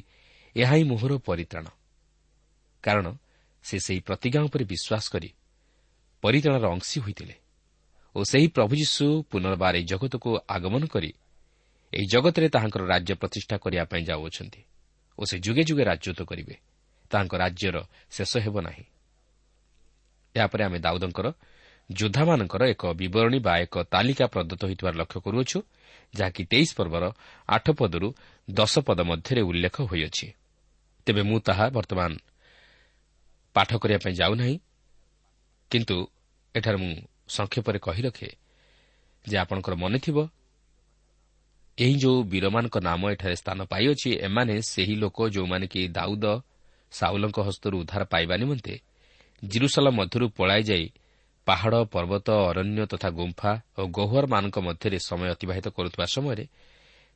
ଏହା 0.55 0.73
ହିଁ 0.75 0.83
ମୋହର 0.83 1.11
ପରିତ୍ରାଣ। 1.27 1.67
କାରଣ 2.83 3.05
ସେ 3.65 3.75
ସେହି 3.79 4.01
ପ୍ରତିଜ୍ଞା 4.07 4.41
ଉପରେ 4.47 4.63
ବିଶ୍ୱାସ 4.63 5.05
କରି 5.13 5.29
ପରିତାଣର 6.23 6.65
ଅଂଶୀ 6.75 6.97
ହୋଇଥିଲେ 6.99 7.35
ଓ 8.15 8.19
ସେହି 8.23 8.47
ପ୍ରଭୁ 8.47 8.73
ଯୀଶୁ 8.81 9.05
ପୁନର୍ବାର 9.31 9.73
ଏହି 9.77 9.85
ଜଗତକୁ 9.91 10.29
ଆଗମନ 10.55 10.83
କରି 10.85 11.11
ଏହି 11.93 12.05
ଜଗତରେ 12.05 12.47
ତାହାଙ୍କର 12.49 12.83
ରାଜ୍ୟ 12.87 13.13
ପ୍ରତିଷ୍ଠା 13.21 13.55
କରିବା 13.57 13.83
ପାଇଁ 13.91 14.03
ଯାଉଅଛନ୍ତି 14.09 14.61
ଓ 15.19 15.21
ସେ 15.29 15.35
ଯୁଗେ 15.39 15.63
ଯୁଗେ 15.69 15.83
ରାଜତ୍ୱ 15.83 16.27
କରିବେ। 16.29 16.55
ତାହାଙ୍କ 17.11 17.33
ରାଜ୍ୟର 17.33 17.77
ଶେଷ 18.11 18.31
ହେବ 18.37 18.55
ନାହିଁ। 18.61 18.85
ଏହାପରେ 20.35 20.63
ଆମେ 20.63 20.79
ଦାଉଦଙ୍କର 20.79 21.27
ଯୋଦ୍ଧାମାନଙ୍କର 21.89 22.63
ଏକ 22.67 22.83
ବିବରଣୀ 22.93 23.39
ବା 23.39 23.53
ଏକ 23.59 23.75
ତାଲିକା 23.83 24.25
ପ୍ରଦତ୍ତ 24.27 24.61
ହୋଇଥିବାର 24.65 24.95
ଲକ୍ଷ୍ୟ 24.95 25.19
କରୁଅଛୁ 25.21 25.57
ଯାହାକି 26.15 26.43
ତେଇଶ 26.51 26.69
ପର୍ବର 26.75 27.03
ଆଠ 27.47 27.65
ପଦରୁ 27.79 28.07
ଦଶ 28.51 28.73
ପଦ 28.79 28.99
ମଧ୍ୟରେ 29.01 29.41
ଉଲ୍ଲେଖ 29.41 29.75
ହୋଇଅଛି। 29.81 30.27
ତେବେ 31.07 31.21
ମୁଁ 31.21 31.39
ତାହା 31.39 31.65
ବର୍ତ୍ତମାନ 31.69 32.11
ପାଠ 33.55 33.69
କରିବା 33.77 33.99
ପାଇଁ 34.03 34.13
ଯାଉନାହିଁ 34.13 34.55
କିନ୍ତୁ 35.71 35.97
ଏଠାରେ 36.55 36.77
ମୁଁ 36.77 36.93
ସଂକ୍ଷେପରେ 37.27 37.79
କହି 37.79 38.01
ରଖେ 38.01 38.29
ଯେ 39.25 39.35
ଆପଣଙ୍କର 39.37 39.73
ମନେଥିବ 39.75 40.17
ଏହି 41.77 41.95
ଯେଉଁ 41.95 42.19
ବୀରମାନଙ୍କ 42.23 42.75
ନାମ 42.79 43.01
ଏଠାରେ 43.11 43.35
ସ୍ଥାନ 43.35 43.59
ପାଇଅଛି 43.63 44.09
ଏମାନେ 44.27 44.55
ସେହି 44.61 44.95
ଲୋକ 44.95 45.17
ଯେଉଁମାନେ 45.29 45.65
କି 45.67 45.81
ଦାଉଦ 45.87 46.25
ସାଉଲଙ୍କ 46.91 47.37
ହସ୍ତରୁ 47.39 47.75
ଉଦ୍ଧାର 47.79 48.03
ପାଇବା 48.03 48.35
ନିମନ୍ତେ 48.37 48.73
ଜିରୁସାଲା 49.45 49.91
ମଧ୍ୟରୁ 49.91 50.25
ପଳାଇ 50.29 50.63
ଯାଇ 50.63 50.85
ପାହାଡ଼ 51.47 51.79
ପର୍ବତ 51.93 52.27
ଅରଣ୍ୟ 52.49 52.83
ତଥା 52.91 53.09
ଗୁମ୍ଫା 53.09 53.51
ଓ 53.79 53.81
ଗହ୍ୱରମାନଙ୍କ 53.97 54.57
ମଧ୍ୟରେ 54.67 54.97
ସମୟ 54.99 55.27
ଅତିବାହିତ 55.35 55.67
କରୁଥିବା 55.75 56.05
ସମୟରେ 56.15 56.45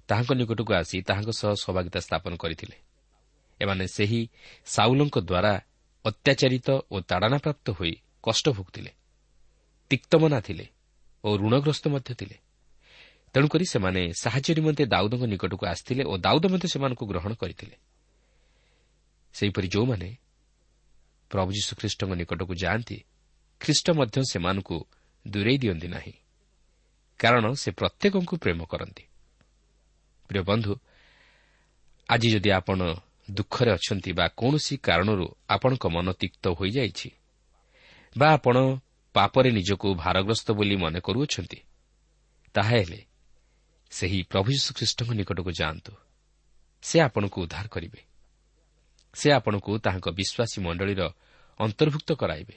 ତାହାଙ୍କ 0.10 0.32
ନିକଟକୁ 0.40 0.72
ଆସି 0.74 0.98
ତାହାଙ୍କ 1.10 1.32
ସହ 1.40 1.52
ସୌଭାଗିତା 1.64 2.00
ସ୍ଥାପନ 2.00 2.34
କରିଥିଲେ। 2.44 2.78
ଏମାନେ 3.60 3.86
ସେହି 3.88 4.22
ସାଉଲଙ୍କ 4.66 5.16
ଦ୍ୱାରା 5.30 5.54
ଅତ୍ୟାଚାରିତ 6.06 6.68
ଓ 6.92 6.96
ତାଡ଼ନାପ୍ରାପ୍ତ 7.02 7.66
ହୋଇ 7.78 7.94
କଷ୍ଟ 8.24 8.46
ଭୋଗୁଥିଲେ 8.56 8.92
ତିକ୍ତମନା 9.92 10.40
ଥିଲେ 10.42 10.66
ଓ 11.24 11.30
ଋଣଗ୍ରସ୍ତ 11.38 11.86
ମଧ୍ୟ 11.88 12.12
ଥିଲେ। 12.20 12.38
ତେଣୁକରି 13.36 13.66
ସେମାନେ 13.66 14.02
ସାହାଯ୍ୟ 14.22 14.52
ନିମନ୍ତେ 14.58 14.84
ଦାଉଦଙ୍କ 14.86 15.24
ନିକଟକୁ 15.34 15.64
ଆସିଥିଲେ 15.66 16.04
ଓ 16.04 16.14
ଦାଉଦ 16.18 16.44
ମଧ୍ୟ 16.54 16.68
ସେମାନଙ୍କୁ 16.74 17.04
ଗ୍ରହଣ 17.12 17.32
କରିଥିଲେ। 17.42 17.76
ସେହିପରି 19.36 19.68
ଯେଉଁମାନେ 19.74 20.10
ପ୍ରଭୁ 21.32 21.50
ଯୀଶୁଖ୍ରୀଷ୍ଟଙ୍କ 21.58 22.12
ନିକଟକୁ 22.22 22.54
ଯାଆନ୍ତି 22.64 22.98
ଖ୍ରୀଷ୍ଟ 23.62 23.88
ମଧ୍ୟ 23.92 24.18
ସେମାନଙ୍କୁ 24.32 24.78
ଦୂରେଇ 25.26 25.58
ଦିଅନ୍ତି 25.58 25.88
ନାହିଁ। 25.88 26.14
କାରଣ 27.20 27.46
ସେ 27.54 27.70
ପ୍ରତ୍ୟେକଙ୍କୁ 27.72 28.36
ପ୍ରେମ 28.38 28.60
କରନ୍ତି। 28.64 29.04
ପ୍ରିୟ 30.30 30.42
ବନ୍ଧୁ 30.42 30.74
ଆଜି 32.10 32.28
ଯଦି 32.32 32.50
ଆପଣ 32.52 32.80
ଦୁଃଖରେ 33.32 33.72
ଅଛନ୍ତି 33.72 34.12
ବା 34.14 34.26
କୌଣସି 34.38 34.78
କାରଣରୁ 34.78 35.26
ଆପଣଙ୍କ 35.50 35.84
ମନ 35.88 36.08
ତିକ୍ତ 36.12 36.44
ହୋଇଯାଇଛି 36.50 37.10
ବା 38.18 38.28
ଆପଣ 38.34 38.56
ପାପରେ 39.16 39.50
ନିଜକୁ 39.52 39.88
ଭାରଗ୍ରସ୍ତ 39.96 40.48
ବୋଲି 40.52 40.76
ମନେ 40.76 41.00
କରୁଅଛନ୍ତି 41.00 41.60
ତାହାହେଲେ 42.54 43.00
ସେହି 43.92 44.20
ପ୍ରଭୁ 44.24 44.50
ଯୀଶୁଖ୍ରୀଷ୍ଟଙ୍କ 44.52 45.10
ନିକଟକୁ 45.12 45.52
ଯାଆନ୍ତୁ। 45.52 45.94
ସେ 46.84 46.98
ଆପଣଙ୍କୁ 47.00 47.38
ଉଦ୍ଧାର 47.42 47.68
କରିବେ। 47.68 48.02
ସେ 49.14 49.28
ଆପଣଙ୍କୁ 49.32 49.72
ତାହାଙ୍କ 49.78 50.08
ବିଶ୍ୱାସୀ 50.10 50.58
ମଣ୍ଡଳୀର 50.62 51.02
ଅନ୍ତର୍ଭୁକ୍ତ 51.60 52.10
କରାଇବେ। 52.12 52.56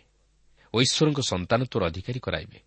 ଈଶ୍ୱରଙ୍କ 0.80 1.20
ସନ୍ତାନତ୍ୱର 1.20 1.82
ଅଧିକାରୀ 1.86 2.20
କରାଇବେ। 2.20 2.58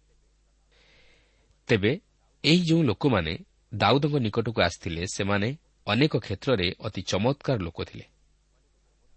ତେବେ 1.67 1.99
ଏହି 2.43 2.61
ଯେଉଁ 2.65 2.83
ଲୋକମାନେ 2.83 3.33
ଦାଉଦଙ୍କ 3.73 4.15
ନିକଟକୁ 4.17 4.61
ଆସିଥିଲେ 4.61 5.05
ସେମାନେ 5.13 5.57
ଅନେକ 5.87 6.13
କ୍ଷେତ୍ରରେ 6.17 6.75
ଅତି 6.79 7.01
ଚମତ୍କାର 7.01 7.57
ଲୋକ 7.57 7.83
ଥିଲେ। 7.83 8.05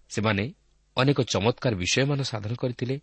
ସେମାନେ 0.08 0.52
ଅନେକ 0.96 1.20
ଚମତ୍କାର 1.22 1.74
ବିଷୟମାନ 1.74 2.22
ସାଧନ 2.22 2.54
କରିଥିଲେ। 2.54 3.00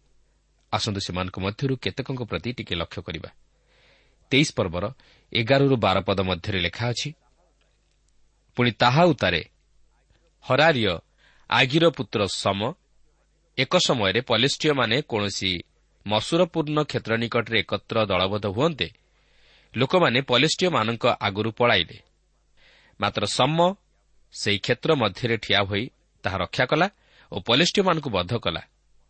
ଆସନ୍ତୁ 0.72 1.00
ସେମାନଙ୍କ 1.00 1.40
ମଧ୍ୟରୁ 1.40 1.78
କେତେକଙ୍କ 1.78 2.22
ପ୍ରତି 2.24 2.50
ଟିକେ 2.54 2.76
ଲକ୍ଷ୍ୟ 2.76 3.02
କରିବା। 3.02 3.30
ତେଇଶ 4.32 4.50
ପର୍ବର 4.56 4.86
ଏଗାରରୁ 5.34 5.76
ବାର 5.76 5.98
ପଦ 6.02 6.20
ମଧ୍ୟରେ 6.20 6.60
ଲେଖା 6.60 6.86
ଅଛି 6.90 7.14
ପୁଣି 8.56 8.72
ତାହା 8.72 9.04
ଉତ୍ତାରେ 9.04 9.42
ହରାରିୟ 10.42 10.98
ଆଗିର 11.50 11.90
ପୁତ୍ର 11.90 12.28
ସମ 12.28 12.74
ଏକ 13.58 13.78
ସମୟରେ 13.78 14.22
ପଲିଷ୍ଟିୟମାନେ 14.22 15.02
କୌଣସି 15.02 15.52
ମସୁରପୂର୍ଣ୍ଣ 16.12 16.80
କ୍ଷେତ୍ର 16.84 17.14
ନିକଟରେ 17.18 17.58
ଏକତ୍ର 17.60 17.98
ଦଳବଦ୍ଧ 18.06 18.46
ହୁଅନ୍ତେ 18.48 18.88
ଲୋକମାନେ 19.76 20.20
ପଲିଷ୍ଟିୟମାନଙ୍କ 20.22 21.06
ଆଗରୁ 21.28 21.52
ପଳାଇଲେ। 21.52 21.98
ମାତ୍ର 23.00 23.24
ସମ 23.38 23.58
ସେହି 24.34 24.60
କ୍ଷେତ୍ର 24.60 24.90
ମଧ୍ୟରେ 24.96 25.36
ଠିଆ 25.38 25.62
ହୋଇ 25.70 25.84
ତାହା 26.24 26.38
ରକ୍ଷା 26.38 26.66
କଲା 26.66 26.88
ଓ 27.32 27.36
ପଲିଷ୍ଟିୟମାନଙ୍କୁ 27.40 28.10
ବଦ୍ଧ 28.10 28.34
କଲା। 28.38 28.62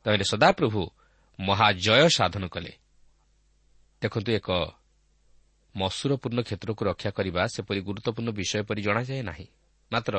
ତହିଁରେ 0.05 0.25
ସଦାପ୍ରଭୁ 0.31 0.81
ମହାଜୟ 1.39 2.09
ସାଧନ 2.17 2.43
କଲେ। 2.47 2.73
ଦେଖନ୍ତୁ 4.01 4.31
ଏକ 4.31 4.49
ମସୁରପୂର୍ଣ୍ଣ 5.75 6.39
କ୍ଷେତ୍ରକୁ 6.41 6.81
ରକ୍ଷା 6.85 7.09
କରିବା 7.09 7.41
ସେପରି 7.53 7.79
ଗୁରୁତ୍ୱପୂର୍ଣ୍ଣ 7.81 8.29
ବିଷୟ 8.31 8.61
ପରି 8.67 8.81
ଜଣାଯାଏ 8.81 9.21
ନାହିଁ। 9.21 9.47
ମାତ୍ର 9.91 10.13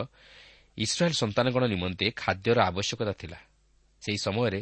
ଇସ୍ରାଏଲ୍ 0.78 1.16
ସନ୍ତାନଗଣ 1.22 1.62
ନିମନ୍ତେ 1.66 2.06
ଖାଦ୍ୟର 2.16 2.58
ଆବଶ୍ୟକତା 2.70 3.12
ଥିଲା। 3.12 3.38
ସେହି 4.02 4.18
ସମୟରେ 4.26 4.60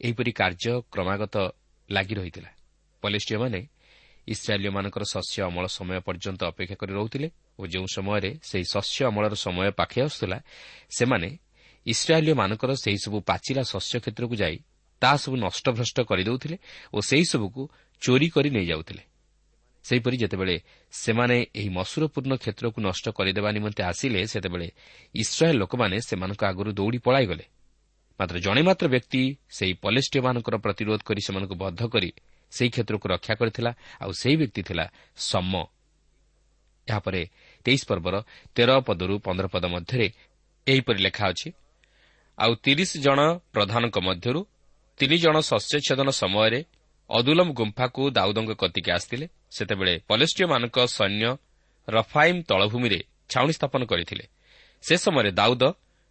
ଏହିପରି 0.00 0.32
କାର୍ଯ୍ୟ 0.32 0.72
କ୍ରମାଗତ 0.92 1.36
ଲାଗି 1.88 2.14
ରହିଥିଲା। 2.14 2.50
ପଲିଷ୍ଟିୟମାନେ 3.02 3.60
ଇସ୍ରାଏଲୀୟମାନଙ୍କର 4.28 5.04
ଶସ୍ୟ 5.14 5.38
ଅମଳ 5.48 5.64
ସମୟ 5.66 5.98
ପର୍ଯ୍ୟନ୍ତ 6.06 6.40
ଅପେକ୍ଷା 6.52 6.76
କରି 6.80 6.92
ରହୁଥିଲେ 6.94 7.28
ଓ 7.58 7.62
ଯେଉଁ 7.66 7.86
ସମୟରେ 7.96 8.30
ସେହି 8.42 8.64
ଶସ୍ୟ 8.74 9.00
ଅମଳର 9.10 9.34
ସମୟ 9.34 9.70
ପାଖେଇ 9.80 10.02
ଆସୁଥିଲା 10.04 10.38
ସେମାନେ 10.98 11.28
ଇସ୍ରାଏଲୀୟମାନଙ୍କର 11.86 12.70
ସେହିସବୁ 12.84 13.16
ପାଚିଲା 13.30 13.62
ଶସ୍ୟ 13.72 13.94
କ୍ଷେତ୍ରକୁ 14.04 14.34
ଯାଇ 14.42 14.56
ତାହା 15.02 15.16
ସବୁ 15.16 15.36
ନଷ୍ଟଭ୍ରଷ୍ଟ 15.46 15.98
କରିଦେଉଥିଲେ 16.10 16.56
ଓ 16.94 16.98
ସେହିସବୁକୁ 17.00 17.62
ଚୋରି 18.02 18.28
କରି 18.28 18.50
ନେଇଯାଉଥିଲେ। 18.50 19.02
ସେହିପରି 19.84 20.16
ଯେତେବେଳେ 20.16 20.56
ସେମାନେ 20.92 21.36
ଏହି 21.54 21.70
ମସୁରପୂର୍ଣ୍ଣ 21.78 22.32
କ୍ଷେତ୍ରକୁ 22.36 22.78
ନଷ୍ଟ 22.80 23.06
କରିଦେବା 23.08 23.50
ନିମନ୍ତେ 23.52 23.82
ଆସିଲେ 23.82 24.20
ସେତେବେଳେ 24.26 24.68
ଇସ୍ରାଏଲ୍ 25.14 25.58
ଲୋକମାନେ 25.58 25.96
ସେମାନଙ୍କ 26.00 26.42
ଆଗରୁ 26.44 26.70
ଦୌଡ଼ି 26.72 26.98
ପଳାଇଗଲେ 26.98 27.44
ମାତ୍ର 28.18 28.36
ଜଣେ 28.38 28.62
ମାତ୍ର 28.62 28.86
ବ୍ୟକ୍ତି 28.88 29.22
ସେହି 29.56 29.74
ପଲେଷ୍ଟିୟମାନଙ୍କର 29.84 30.54
ପ୍ରତିରୋଧ 30.64 31.00
କରି 31.08 31.20
ସେମାନଙ୍କୁ 31.26 31.54
ବଦ୍ଧ 31.54 31.80
କରି 31.86 32.10
ସେହି 32.50 32.70
କ୍ଷେତ୍ରକୁ 32.70 33.06
ରକ୍ଷା 33.08 33.34
କରିଥିଲା 33.34 33.70
ଆଉ 34.02 34.10
ସେହି 34.20 34.36
ବ୍ୟକ୍ତି 34.36 34.62
ଥିଲା 34.62 34.84
ସମ। 35.16 35.52
ଏହାପରେ 36.88 37.22
ତେଇଶ 37.64 37.82
ପର୍ବର 37.88 38.14
ତେର 38.54 38.70
ପଦରୁ 38.80 39.14
ପନ୍ଦର 39.26 39.46
ପଦ 39.46 39.64
ମଧ୍ୟରେ 39.74 40.06
ଏହିପରି 40.66 41.00
ଲେଖା 41.02 41.24
ଅଛି 41.28 41.48
ଆଉ 42.38 42.52
ତିରିଶ 42.64 42.90
ଜଣ 43.06 43.20
ପ୍ରଧାନଙ୍କ 43.54 43.96
ମଧ୍ୟରୁ 43.98 44.40
ତିନି 44.98 45.16
ଜଣ 45.18 45.36
ଶସ୍ୟଚ୍ଛେଦନ 45.40 46.08
ସମୟରେ 46.22 46.60
ଅଦୁଲମ 47.10 47.48
ଗୁମ୍ଫାକୁ 47.52 48.02
ଦାଉଦଙ୍କ 48.10 48.50
କତିକି 48.52 48.90
ଆସିଥିଲେ। 48.90 49.26
ସେତେବେଳେ 49.56 49.94
ପଲେଷ୍ଟିୟମାନଙ୍କ 50.08 50.76
ସୈନ୍ୟ 50.96 51.30
ରଫାଇମ୍ 51.88 52.40
ତଳଭୂମିରେ 52.42 53.00
ଛାଉଣି 53.30 53.52
ସ୍ଥାପନ 53.52 53.80
କରିଥିଲେ। 53.84 54.24
ସେ 54.82 54.94
ସମୟରେ 54.96 55.30
ଦାଉଦ 55.30 55.62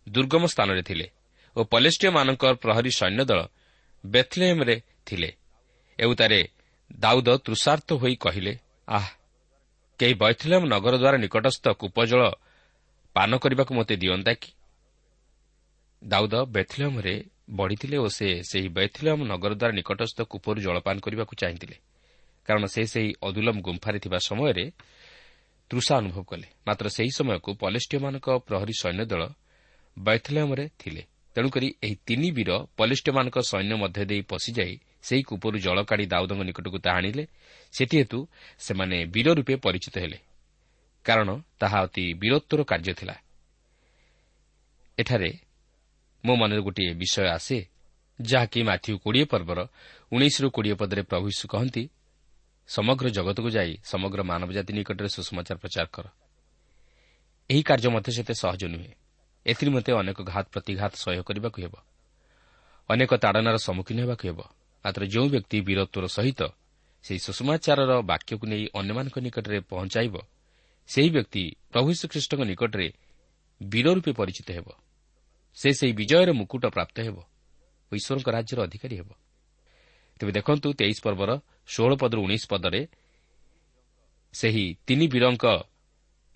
ଦୁର୍ଗମ 0.08 0.43
ସ୍ଥାନରେ 0.46 0.82
ଥିଲେ। 0.82 1.06
ଓ 1.58 1.60
ପଲେଷ୍ଟିୟମାନଙ୍କ 1.74 2.43
ପ୍ରହରୀ 2.63 2.91
ସୈନ୍ୟ 3.00 3.24
ଦଳ 3.30 3.41
ବେଥଲେହେମ୍ରେ 4.04 4.76
ଥିଲେ। 5.06 5.30
ଏଉତାରେ 6.00 6.39
ଦାଉଦ 7.00 7.30
ତୃଷାର୍ଥ 7.46 7.89
ହୋଇ 8.02 8.15
କହିଲେ 8.15 8.54
ଆହ 8.88 9.06
କେହି 10.00 10.13
ବୈଥଲେମ୍ 10.24 10.65
ନଗର 10.74 10.93
ଦ୍ୱାରା 11.02 11.17
ନିକଟସ୍ଥ 11.24 11.65
କୂପଜଳ 11.82 12.22
ପାନ 13.15 13.32
କରିବାକୁ 13.43 13.72
ମୋତେ 13.74 13.96
ଦିଅନ୍ତା 14.04 14.34
କି? 14.41 14.50
ଦାଉଦ 16.02 16.36
ବେଥଲେମ୍ରେ 16.56 17.15
ବଢ଼ିଥିଲେ 17.50 17.98
ଓ 17.98 18.08
ସେ 18.17 18.28
ସେହି 18.50 18.70
ବୈଥଲମ୍ 18.78 19.22
ନଗର 19.32 19.52
ଦ୍ୱାରା 19.60 19.74
ନିକଟସ୍ଥ 19.80 20.17
କୂପରୁ 20.32 20.60
ଜଳପାନ 20.62 20.96
କରିବାକୁ 21.06 21.34
ଚାହିଁଥିଲେ 21.41 21.78
କାରଣ 22.48 22.63
ସେ 22.65 22.82
ସେହି 22.93 23.10
ଅଦୁଲମ୍ 23.28 23.60
ଗୁମ୍ଫାରେ 23.62 24.00
ଥିବା 24.00 24.20
ସମୟରେ 24.30 24.65
ତୃଷା 25.72 25.93
ଅନୁଭବ 26.02 26.22
କଲେ। 26.30 26.48
ମାତ୍ର 26.67 26.86
ସେହି 26.96 27.12
ସମୟକୁ 27.20 27.50
ପଲେଷ୍ଟିୟମାନଙ୍କ 27.63 28.28
ପ୍ରହରୀ 28.48 28.74
ସୈନ୍ୟ 28.82 29.04
ଦଳ 29.12 29.24
ବୈଥଲୟମ୍ରେ 29.98 30.65
ଥିଲେ। 30.80 31.04
ତେଣୁକରି 31.38 31.67
ଏହି 31.84 31.95
ତିନି 32.08 32.30
ବୀର 32.32 32.52
ପଲିଷ୍ଟିୟମାନଙ୍କ 32.78 33.38
ସୈନ୍ୟ 33.39 33.76
ମଧ୍ୟ 33.78 34.06
ଦେଇ 34.06 34.21
ପଶିଯାଇ 34.21 34.73
ସେହି 35.02 35.23
କୂପରୁ 35.23 35.58
ଜଳ 35.60 35.78
କାଢ଼ି 35.84 36.06
ଦାଉଦଙ୍କ 36.06 36.41
ନିକଟକୁ 36.43 36.78
ତାହା 36.80 36.97
ଆଣିଲେ। 36.97 37.23
ସେଥିହେତୁ 37.71 38.28
ସେମାନେ 38.60 39.06
ବୀର 39.06 39.28
ରୂପେ 39.34 39.56
ପରିଚିତ 39.56 39.95
ହେଲେ। 39.97 40.19
କାରଣ 41.06 41.30
ତାହା 41.60 41.80
ଅତି 41.82 42.04
ବୀରତ୍ୱର 42.13 42.62
କାର୍ଯ୍ୟ 42.63 42.93
ଥିଲା। 42.93 43.15
ଏଠାରେ 44.97 45.32
ମୋ 46.26 46.34
ମନରେ 46.36 46.62
ଗୋଟିଏ 46.62 46.91
ବିଷୟ 46.93 47.26
ଆସେ 47.28 47.58
ଯାହାକି 48.21 48.60
ମାଥ୍ୟୁ 48.63 48.93
କୋଡ଼ିଏ 48.97 49.26
ପର୍ବର 49.26 49.60
ଉଣେଇଶରୁ 50.12 50.47
କୋଡ଼ିଏ 50.50 50.73
ପଦରେ 50.73 51.02
ପ୍ରଭୁ 51.02 51.26
ଯୀଶୁ 51.30 51.45
କହନ୍ତି 51.47 51.84
ସମଗ୍ର 52.67 53.06
ଜଗତକୁ 53.10 53.50
ଯାଇ 53.50 53.73
ସମଗ୍ର 53.84 54.19
ମାନବଜାତି 54.23 54.71
ନିକଟରେ 54.73 55.10
ସୁସମାଚାର 55.10 55.58
ପ୍ରଚାର 55.58 55.86
କର। 55.86 56.06
ଏହି 57.50 57.62
କାର୍ଯ୍ୟ 57.63 57.89
ମଧ୍ୟ 57.89 58.10
ସେତେ 58.12 58.34
ସହଜ 58.34 58.63
ନୁହେଁ। 58.65 59.07
ଏଥିନିମନ୍ତେ 59.47 59.91
ଅନେକ 59.93 60.17
ଘାତ 60.31 60.45
ପ୍ରତିଘାତ 60.53 60.93
ସହ୍ୟ 60.95 61.21
କରିବାକୁ 61.27 61.57
ହେବ। 61.63 61.73
ଅନେକ 62.89 63.12
ତାଡ଼ନାର 63.23 63.57
ସମ୍ମୁଖୀନ 63.57 63.97
ହେବାକୁ 64.03 64.23
ହେବ। 64.29 64.39
ମାତ୍ର 64.86 65.01
ଯେଉଁ 65.05 65.27
ବ୍ୟକ୍ତି 65.29 65.57
ବୀରତ୍ୱର 65.67 66.05
ସହିତ 66.07 66.41
ସେହି 67.05 67.19
ସୁଷମାଚାରର 67.19 67.91
ବାକ୍ୟକୁ 68.01 68.45
ନେଇ 68.47 68.63
ଅନ୍ୟମାନଙ୍କ 68.79 69.17
ନିକଟରେ 69.25 69.60
ପହଞ୍ଚାଇବ 69.71 70.15
ସେହି 70.89 71.10
ବ୍ୟକ୍ତି 71.10 71.43
ପ୍ରଭୁ 71.71 71.89
ଶ୍ରୀଖ୍ରୀଷ୍ଟଙ୍କ 71.99 72.41
ନିକଟରେ 72.51 72.88
ବୀର 73.62 73.88
ରୂପେ 73.93 74.12
ପରିଚିତ 74.12 74.47
ହେବ। 74.51 74.67
ସେ 75.57 75.69
ସେହି 75.73 75.93
ବିଜୟର 75.93 76.29
ମୁକୁଟ 76.31 76.63
ପ୍ରାପ୍ତ 76.67 76.97
ହେବ। 76.99 77.17
ଓ 77.91 77.91
ଈଶ୍ୱରଙ୍କ 77.95 78.27
ରାଜ୍ୟର 78.29 78.60
ଅଧିକାରୀ 78.63 78.95
ହେବ। 78.95 79.10
ତେବେ 80.19 80.31
ଦେଖନ୍ତୁ 80.31 80.67
ତେଇଶ 80.73 80.97
ପର୍ବର 81.03 81.29
ଷୋହଳ 81.67 81.91
ପଦରୁ 81.95 82.19
ଉଣେଇଶ 82.23 82.43
ପଦରେ 82.49 82.81
ସେହି 84.33 84.65
ତିନି 84.88 85.05
ବୀରଙ୍କ 85.07 85.45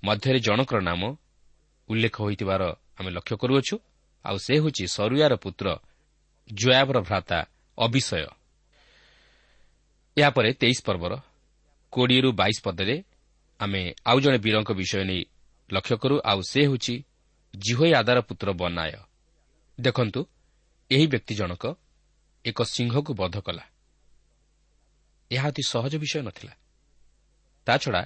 ମଧ୍ୟରେ 0.04 0.40
ଜଣଙ୍କର 0.40 0.80
ନାମ 0.82 1.02
ଉଲ୍ଲେଖ 1.90 2.16
ହୋଇଥିବାର 2.22 2.62
ଆମେ 3.02 3.10
ଲକ୍ଷ୍ୟ 3.12 3.36
କରୁଅଛୁ। 3.38 3.76
ଆଉ 4.26 4.38
ସେ 4.38 4.54
ହେଉଛି 4.62 4.86
ସରୁୟାର 4.88 5.34
ପୁତ୍ର 5.36 5.80
ଜୟାବର 6.54 6.98
ଭ୍ରାତା 7.02 7.40
ଅବିଷୟ। 7.78 8.28
ଏହାପରେ 10.18 10.54
ତେଇଶ 10.54 10.80
ପର୍ବର 10.86 11.14
କୋଡ଼ିଏରୁ 11.92 12.32
ବାଇଶ 12.32 12.58
ପଦରେ 12.64 13.04
ଆମେ 13.60 13.82
ଆଉ 14.06 14.18
ଜଣେ 14.20 14.38
ବୀରଙ୍କ 14.38 14.72
ବିଷୟ 14.72 15.04
ନେଇ 15.04 15.26
ଲକ୍ଷ୍ୟ 15.72 15.96
କରୁ। 15.98 16.16
ଆଉ 16.26 16.42
ସେ 16.42 16.62
ହେଉଛି 16.62 16.96
ଜିହୋଇ 17.58 17.94
ଆଦାର 17.94 18.22
ପୁତ୍ର 18.22 18.54
ବନାୟ। 18.54 18.92
ଦେଖନ୍ତୁ 19.82 20.22
ଏହି 20.92 21.08
ବ୍ୟକ୍ତି 21.08 21.36
ଜଣକ 21.36 21.64
ଏକ 22.46 22.64
ସିଂହକୁ 22.64 23.14
ବଧ 23.14 23.36
କଲା। 23.40 23.66
ଏହା 25.32 25.48
ଅତି 25.48 25.64
ସହଜ 25.68 25.94
ବିଷୟ 25.96 26.22
ନଥିଲା। 26.22 26.54
ତାଛଡ଼ା 27.66 28.04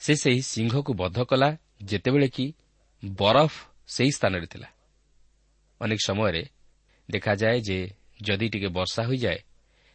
ସେ 0.00 0.14
ସେହି 0.14 0.42
ସିଂହକୁ 0.42 0.92
ବଧ 0.94 1.24
କଲା 1.24 1.56
ଯେତେବେଳେ 1.84 2.28
କି 2.28 2.54
ବରଫ 3.04 3.69
ସେହି 3.94 4.10
ସ୍ଥାନରେ 4.10 4.46
ଥିଲା। 4.46 4.68
ଅନେକ 5.80 6.00
ସମୟରେ 6.06 6.42
ଦେଖାଯାଏ 7.08 7.58
ଯେ 7.60 7.78
ଯଦି 8.22 8.46
ଟିକେ 8.48 8.68
ବର୍ଷା 8.68 9.02
ହୋଇଯାଏ 9.02 9.40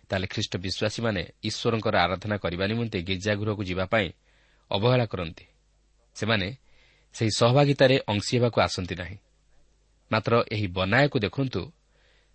ତାହେଲେ 0.09 0.27
ଖ୍ରୀଷ୍ଟ 0.27 0.53
ବିଶ୍ୱାସୀମାନେ 0.57 1.21
ଈଶ୍ୱରଙ୍କର 1.43 1.95
ଆରାଧନା 2.05 2.35
କରିବା 2.37 2.65
ନିମନ୍ତେ 2.67 2.97
ଗୀର୍ଜାଗୃହକୁ 3.01 3.63
ଯିବା 3.63 3.85
ପାଇଁ 3.85 4.07
ଅବହେଳା 4.71 5.05
କରନ୍ତି 5.05 5.45
ସେମାନେ 6.15 6.47
ସେହି 7.15 7.31
ସହଭାଗିତାରେ 7.37 7.95
ଅଂଶୀ 8.07 8.33
ହେବାକୁ 8.37 8.57
ଆସନ୍ତି 8.61 8.95
ନାହିଁ। 8.95 9.17
ମାତ୍ର 10.11 10.33
ଏହି 10.51 10.67
ବନାୟକୁ 10.67 11.17
ଦେଖନ୍ତୁ 11.19 11.61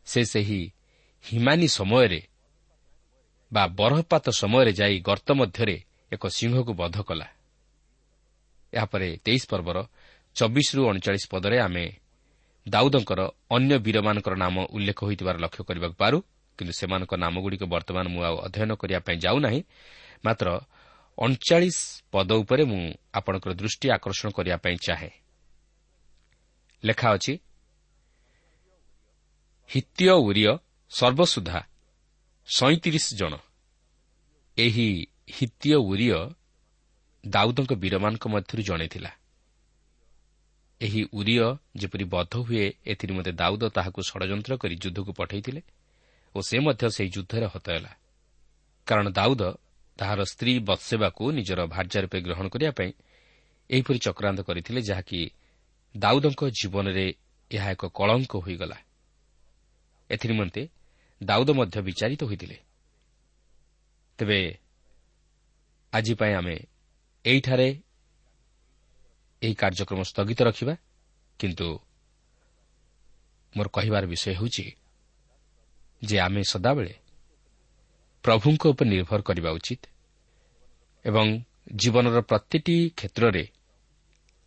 ସେ 0.06 0.20
ସେହି 0.24 0.60
ହିମାନି 1.24 1.68
ସମୟରେ 1.68 2.20
ବା 3.52 3.64
ବରଫପାତ 3.78 4.26
ସମୟରେ 4.30 4.72
ଯାଇ 4.72 4.96
ଗର୍ତ୍ତ 5.00 5.28
ମଧ୍ୟରେ 5.32 5.76
ଏକ 6.12 6.22
ସିଂହକୁ 6.26 6.72
ବଧ 6.72 6.96
କଲା। 7.02 7.28
ଏହାପରେ 8.72 9.08
ତେଇଶ 9.24 9.42
ପର୍ବର 9.50 9.78
ଚବିଶରୁ 10.36 10.80
ଅଣଚାଳିଶ 10.88 11.24
ପଦରେ 11.30 11.56
ଆମେ 11.58 11.84
ଦାଉଦଙ୍କର 12.66 13.20
ଅନ୍ୟ 13.50 13.74
ବୀରମାନଙ୍କର 13.78 14.34
ନାମ 14.34 14.56
ଉଲ୍ଲେଖ 14.70 14.98
ହୋଇଥିବାର 15.04 15.36
ଲକ୍ଷ୍ୟ 15.38 15.62
କରିବାକୁ 15.64 15.96
ପାରୁ 15.96 16.18
କିନ୍ତୁ 16.58 16.72
ସେମାନଙ୍କ 16.72 17.12
ନାମଗୁଡ଼ିକ 17.16 17.62
ବର୍ତ୍ତମାନ 17.64 18.04
ମୁଁ 18.08 18.22
ଆଉ 18.28 18.36
ଅଧ୍ୟୟନ 18.46 18.70
କରିବା 18.80 19.00
ପାଇଁ 19.00 19.16
ଯାଉନାହିଁ। 19.24 19.60
ମାତ୍ର 20.24 20.46
ଅଣଚାଳିଶ 21.18 21.78
ପଦ 22.12 22.30
ଉପରେ 22.42 22.64
ମୁଁ 22.64 22.82
ଆପଣଙ୍କର 23.14 23.52
ଦୃଷ୍ଟି 23.52 23.86
ଆକର୍ଷଣ 23.96 24.28
କରିବା 24.30 24.56
ପାଇଁ 24.56 24.76
ଚାହେଁ। 24.86 25.12
ଲେଖା 26.82 27.08
ଅଛି 27.16 27.32
ହିତୀୟ 29.70 30.12
ଉରିୟ 30.28 30.52
ସର୍ବସୁଦ୍ଧା 30.90 31.60
ସଇଁତିରିଶ 32.48 33.06
ଜଣ। 33.14 33.34
ଏହି 34.58 34.88
ହିତୀୟ 35.36 35.74
ଉରିୟ 35.90 36.12
ଦାଉଦଙ୍କ 37.24 37.72
ବୀରମାନଙ୍କ 37.72 38.24
ମଧ୍ୟରୁ 38.28 38.62
ଜଣେ 38.62 38.86
ଥିଲା। 38.88 39.10
ଏହି 40.80 41.02
ଉରିୟ 41.12 41.38
ଯେପରି 41.76 42.04
ବଦ୍ଧ 42.04 42.34
ହୁଏ 42.36 42.64
ଏଥିନିମନ୍ତେ 42.86 43.32
ଦାଉଦ 43.32 43.62
ତାହାକୁ 43.68 44.00
ଷଡ଼ଯନ୍ତ୍ର 44.02 44.52
କରି 44.56 44.74
ଯୁଦ୍ଧକୁ 44.76 45.12
ପଠାଇଥିଲେ 45.12 45.62
ଓ 46.34 46.38
ସେ 46.40 46.56
ମଧ୍ୟ 46.58 46.84
ସେହି 46.96 47.10
ଯୁଦ୍ଧରେ 47.10 47.46
ହତ 47.46 47.66
ହେଲା। 47.70 47.92
କାରଣ 48.86 49.06
ଦାଉଦ 49.10 49.42
ତାହାର 49.98 50.20
ସ୍ତ୍ରୀ 50.24 50.52
ବତ୍ସେବାକୁ 50.58 51.22
ନିଜର 51.32 51.60
ଭାର୍ଯ୍ୟା 51.66 52.00
ରୂପେ 52.00 52.18
ଗ୍ରହଣ 52.20 52.46
କରିବା 52.48 52.72
ପାଇଁ 52.72 52.90
ଏହିପରି 53.70 53.98
ଚକ୍ରାନ୍ତ 53.98 54.40
କରିଥିଲେ 54.40 54.80
ଯାହାକି 54.80 55.20
ଦାଉଦଙ୍କ 55.94 56.42
ଜୀବନରେ 56.50 57.06
ଏହା 57.50 57.68
ଏକ 57.70 57.82
କଳଙ୍କ 57.98 58.32
ହୋଇଗଲା। 58.36 58.78
ଏଥିନିମନ୍ତେ 60.10 60.62
ଦାଉଦ 61.20 61.48
ମଧ୍ୟ 61.50 61.76
ବିଚାରିତ 61.82 62.22
ହୋଇଥିଲେ। 62.24 62.56
ତେବେ 64.18 64.40
ଆଜି 65.92 66.14
ପାଇଁ 66.14 66.32
ଆମେ 66.34 66.56
ଏଇଠାରେ 67.24 67.68
ଏହି 69.42 69.54
କାର୍ଯ୍ୟକ୍ରମ 69.54 70.00
ସ୍ଥଗିତ 70.02 70.40
ରଖିବା। 70.48 70.74
କିନ୍ତୁ 71.40 71.68
ମୋର 73.54 73.66
କହିବାର 73.68 74.04
ବିଷୟ 74.06 74.32
ହେଉଛି 74.38 74.64
ଯେ 76.02 76.16
ଆମେ 76.18 76.42
ସଦାବେଳେ 76.52 76.94
ପ୍ରଭୁଙ୍କ 78.24 78.62
ଉପରେ 78.72 78.88
ନିର୍ଭର 78.90 79.20
କରିବା 79.22 79.50
ଉଚିତ 79.58 79.82
ଏବଂ 81.04 81.26
ଜୀବନର 81.80 82.18
ପ୍ରତିଟି 82.20 82.76
କ୍ଷେତ୍ରରେ 82.98 83.44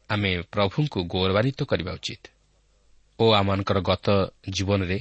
ଆମେ 0.10 0.32
ପ୍ରଭୁଙ୍କୁ 0.54 1.00
ଗୌରବାନ୍ୱିତ 1.14 1.60
କରିବା 1.64 1.92
ଉଚିତ 1.94 2.24
ଓ 3.20 3.26
ଆମମାନଙ୍କର 3.32 3.80
ଗତ 3.82 4.08
ଜୀବନରେ 4.50 5.00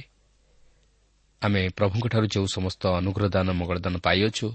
ଆମେ 1.41 1.61
ପ୍ରଭୁଙ୍କଠାରୁ 1.69 2.25
ଯେଉଁ 2.27 2.47
ସମସ୍ତ 2.55 2.81
ଅନୁଗ୍ରହ 2.99 3.27
ଦାନ 3.35 3.47
ମଙ୍ଗଳଦାନ 3.59 3.95
ପାଇଅଛୁ 4.05 4.47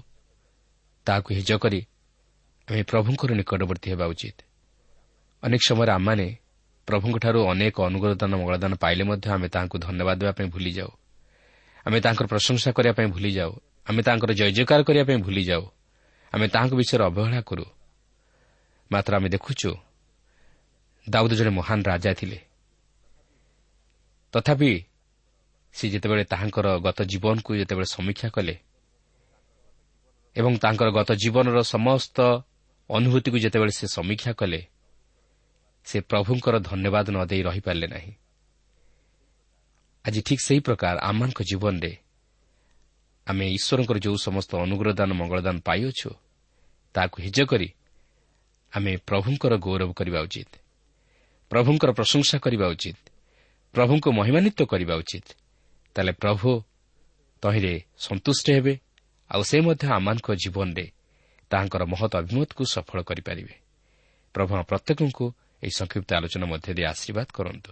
ତାହାକୁ 1.07 1.29
ହିଜ 1.37 1.49
କରି 1.63 1.79
ଆମେ 2.67 2.81
ପ୍ରଭୁଙ୍କର 2.83 3.29
ନିକଟବର୍ତ୍ତୀ 3.39 3.87
ହେବା 3.91 4.05
ଉଚିତ। 4.13 4.37
ଅନେକ 5.43 5.61
ସମୟରେ 5.69 5.91
ଆମମାନେ 5.91 6.27
ପ୍ରଭୁଙ୍କଠାରୁ 6.87 7.39
ଅନେକ 7.51 7.75
ଅନୁଗ୍ରହ 7.81 8.13
ଦାନ 8.15 8.33
ମଙ୍ଗଳଦାନ 8.35 8.73
ପାଇଲେ 8.75 9.03
ମଧ୍ୟ 9.03 9.27
ଆମେ 9.29 9.47
ତାହାଙ୍କୁ 9.47 9.77
ଧନ୍ୟବାଦ 9.85 10.17
ଦେବା 10.19 10.31
ପାଇଁ 10.31 10.47
ଭୁଲିଯାଉ। 10.49 10.91
ଆମେ 11.85 11.97
ତାଙ୍କର 12.01 12.25
ପ୍ରଶଂସା 12.27 12.69
କରିବା 12.71 12.93
ପାଇଁ 12.93 13.07
ଭୁଲିଯାଉ। 13.07 13.51
ଆମେ 13.87 14.01
ତାଙ୍କର 14.03 14.31
ଜୟ 14.33 14.51
ଜୟକାର 14.51 14.79
କରିବା 14.83 15.05
ପାଇଁ 15.05 15.17
ଭୁଲିଯାଉ। 15.17 15.63
ଆମେ 16.33 16.45
ତାହାଙ୍କ 16.47 16.73
ବିଷୟରେ 16.75 17.03
ଅବହେଳା 17.05 17.41
କରୁ। 17.41 17.65
ମାତ୍ର 18.91 19.11
ଆମେ 19.15 19.29
ଦେଖୁଛୁ 19.29 19.71
ଦାଉଦ 21.09 21.31
ଜଣେ 21.33 21.49
ମହାନ 21.49 21.79
ରାଜା 21.81 22.11
ଥିଲେ। 22.13 22.39
ତଥାପି 24.33 24.71
ସେ 25.73 25.85
ଯେତେବେଳେ 25.89 26.23
ତାହାଙ୍କର 26.23 26.67
ଗତ 26.77 26.99
ଜୀବନକୁ 27.01 27.51
ଯେତେବେଳେ 27.55 27.85
ସମୀକ୍ଷା 27.85 28.29
କଲେ 28.29 28.55
ଏବଂ 30.35 30.53
ତାଙ୍କର 30.57 30.89
ଗତ 30.89 31.09
ଜୀବନର 31.13 31.59
ସମସ୍ତ 31.63 32.17
ଅନୁଭୂତିକୁ 32.89 33.37
ଯେତେବେଳେ 33.37 33.71
ସେ 33.71 33.85
ସମୀକ୍ଷା 33.87 34.31
କଲେ 34.33 34.59
ସେ 35.87 35.97
ପ୍ରଭୁଙ୍କର 36.09 36.55
ଧନ୍ୟବାଦ 36.59 37.05
ନ 37.11 37.17
ଦେଇ 37.29 37.41
ରହିପାରିଲେ 37.47 37.87
ନାହିଁ। 37.87 38.13
ଆଜି 40.05 40.21
ଠିକ୍ 40.27 40.43
ସେହି 40.45 40.61
ପ୍ରକାର 40.67 40.95
ଆମମାନଙ୍କ 41.09 41.39
ଜୀବନରେ 41.49 41.91
ଆମେ 43.27 43.45
ଈଶ୍ୱରଙ୍କର 43.57 43.97
ଯେଉଁ 44.05 44.17
ସମସ୍ତ 44.27 44.51
ଅନୁଗ୍ରହଦାନ 44.65 45.09
ମଙ୍ଗଳଦାନ 45.19 45.57
ପାଇଅଛୁ 45.67 46.09
ତାହାକୁ 46.95 47.17
ହିଜ 47.25 47.37
କରି 47.51 47.69
ଆମେ 48.73 48.91
ପ୍ରଭୁଙ୍କର 49.09 49.53
ଗୌରବ 49.65 49.89
କରିବା 49.99 50.19
ଉଚିତ 50.27 50.51
ପ୍ରଭୁଙ୍କର 51.51 51.89
ପ୍ରଶଂସା 51.91 52.37
କରିବା 52.45 52.65
ଉଚିତ 52.73 52.97
ପ୍ରଭୁଙ୍କୁ 53.73 54.09
ମହିମାନ୍ୱିତ 54.19 54.59
କରିବା 54.71 54.95
ଉଚିତ। 55.01 55.27
ତାହେଲେ 55.95 56.13
ପ୍ରଭୁ 56.21 56.49
ତହିଁରେ 57.43 57.73
ସନ୍ତୁଷ୍ଟ 57.97 58.45
ହେବେ 58.55 58.73
ଆଉ 59.31 59.41
ସେ 59.49 59.57
ମଧ୍ୟ 59.65 59.85
ଆମମାନଙ୍କ 59.97 60.27
ଜୀବନରେ 60.43 60.85
ତାହାଙ୍କର 61.51 61.83
ମହତ 61.93 62.11
ଅଭିମତକୁ 62.21 62.63
ସଫଳ 62.75 62.99
କରିପାରିବେ। 63.09 63.55
ପ୍ରଭୁ 64.35 64.51
ପ୍ରତ୍ୟେକଙ୍କୁ 64.69 65.25
ଏହି 65.61 65.71
ସଂକ୍ଷିପ୍ତ 65.71 66.09
ଆଲୋଚନା 66.15 66.45
ମଧ୍ୟ 66.45 66.69
ଦେଇ 66.73 66.85
ଆଶୀର୍ବାଦ 66.85 67.27
କରନ୍ତୁ 67.33 67.71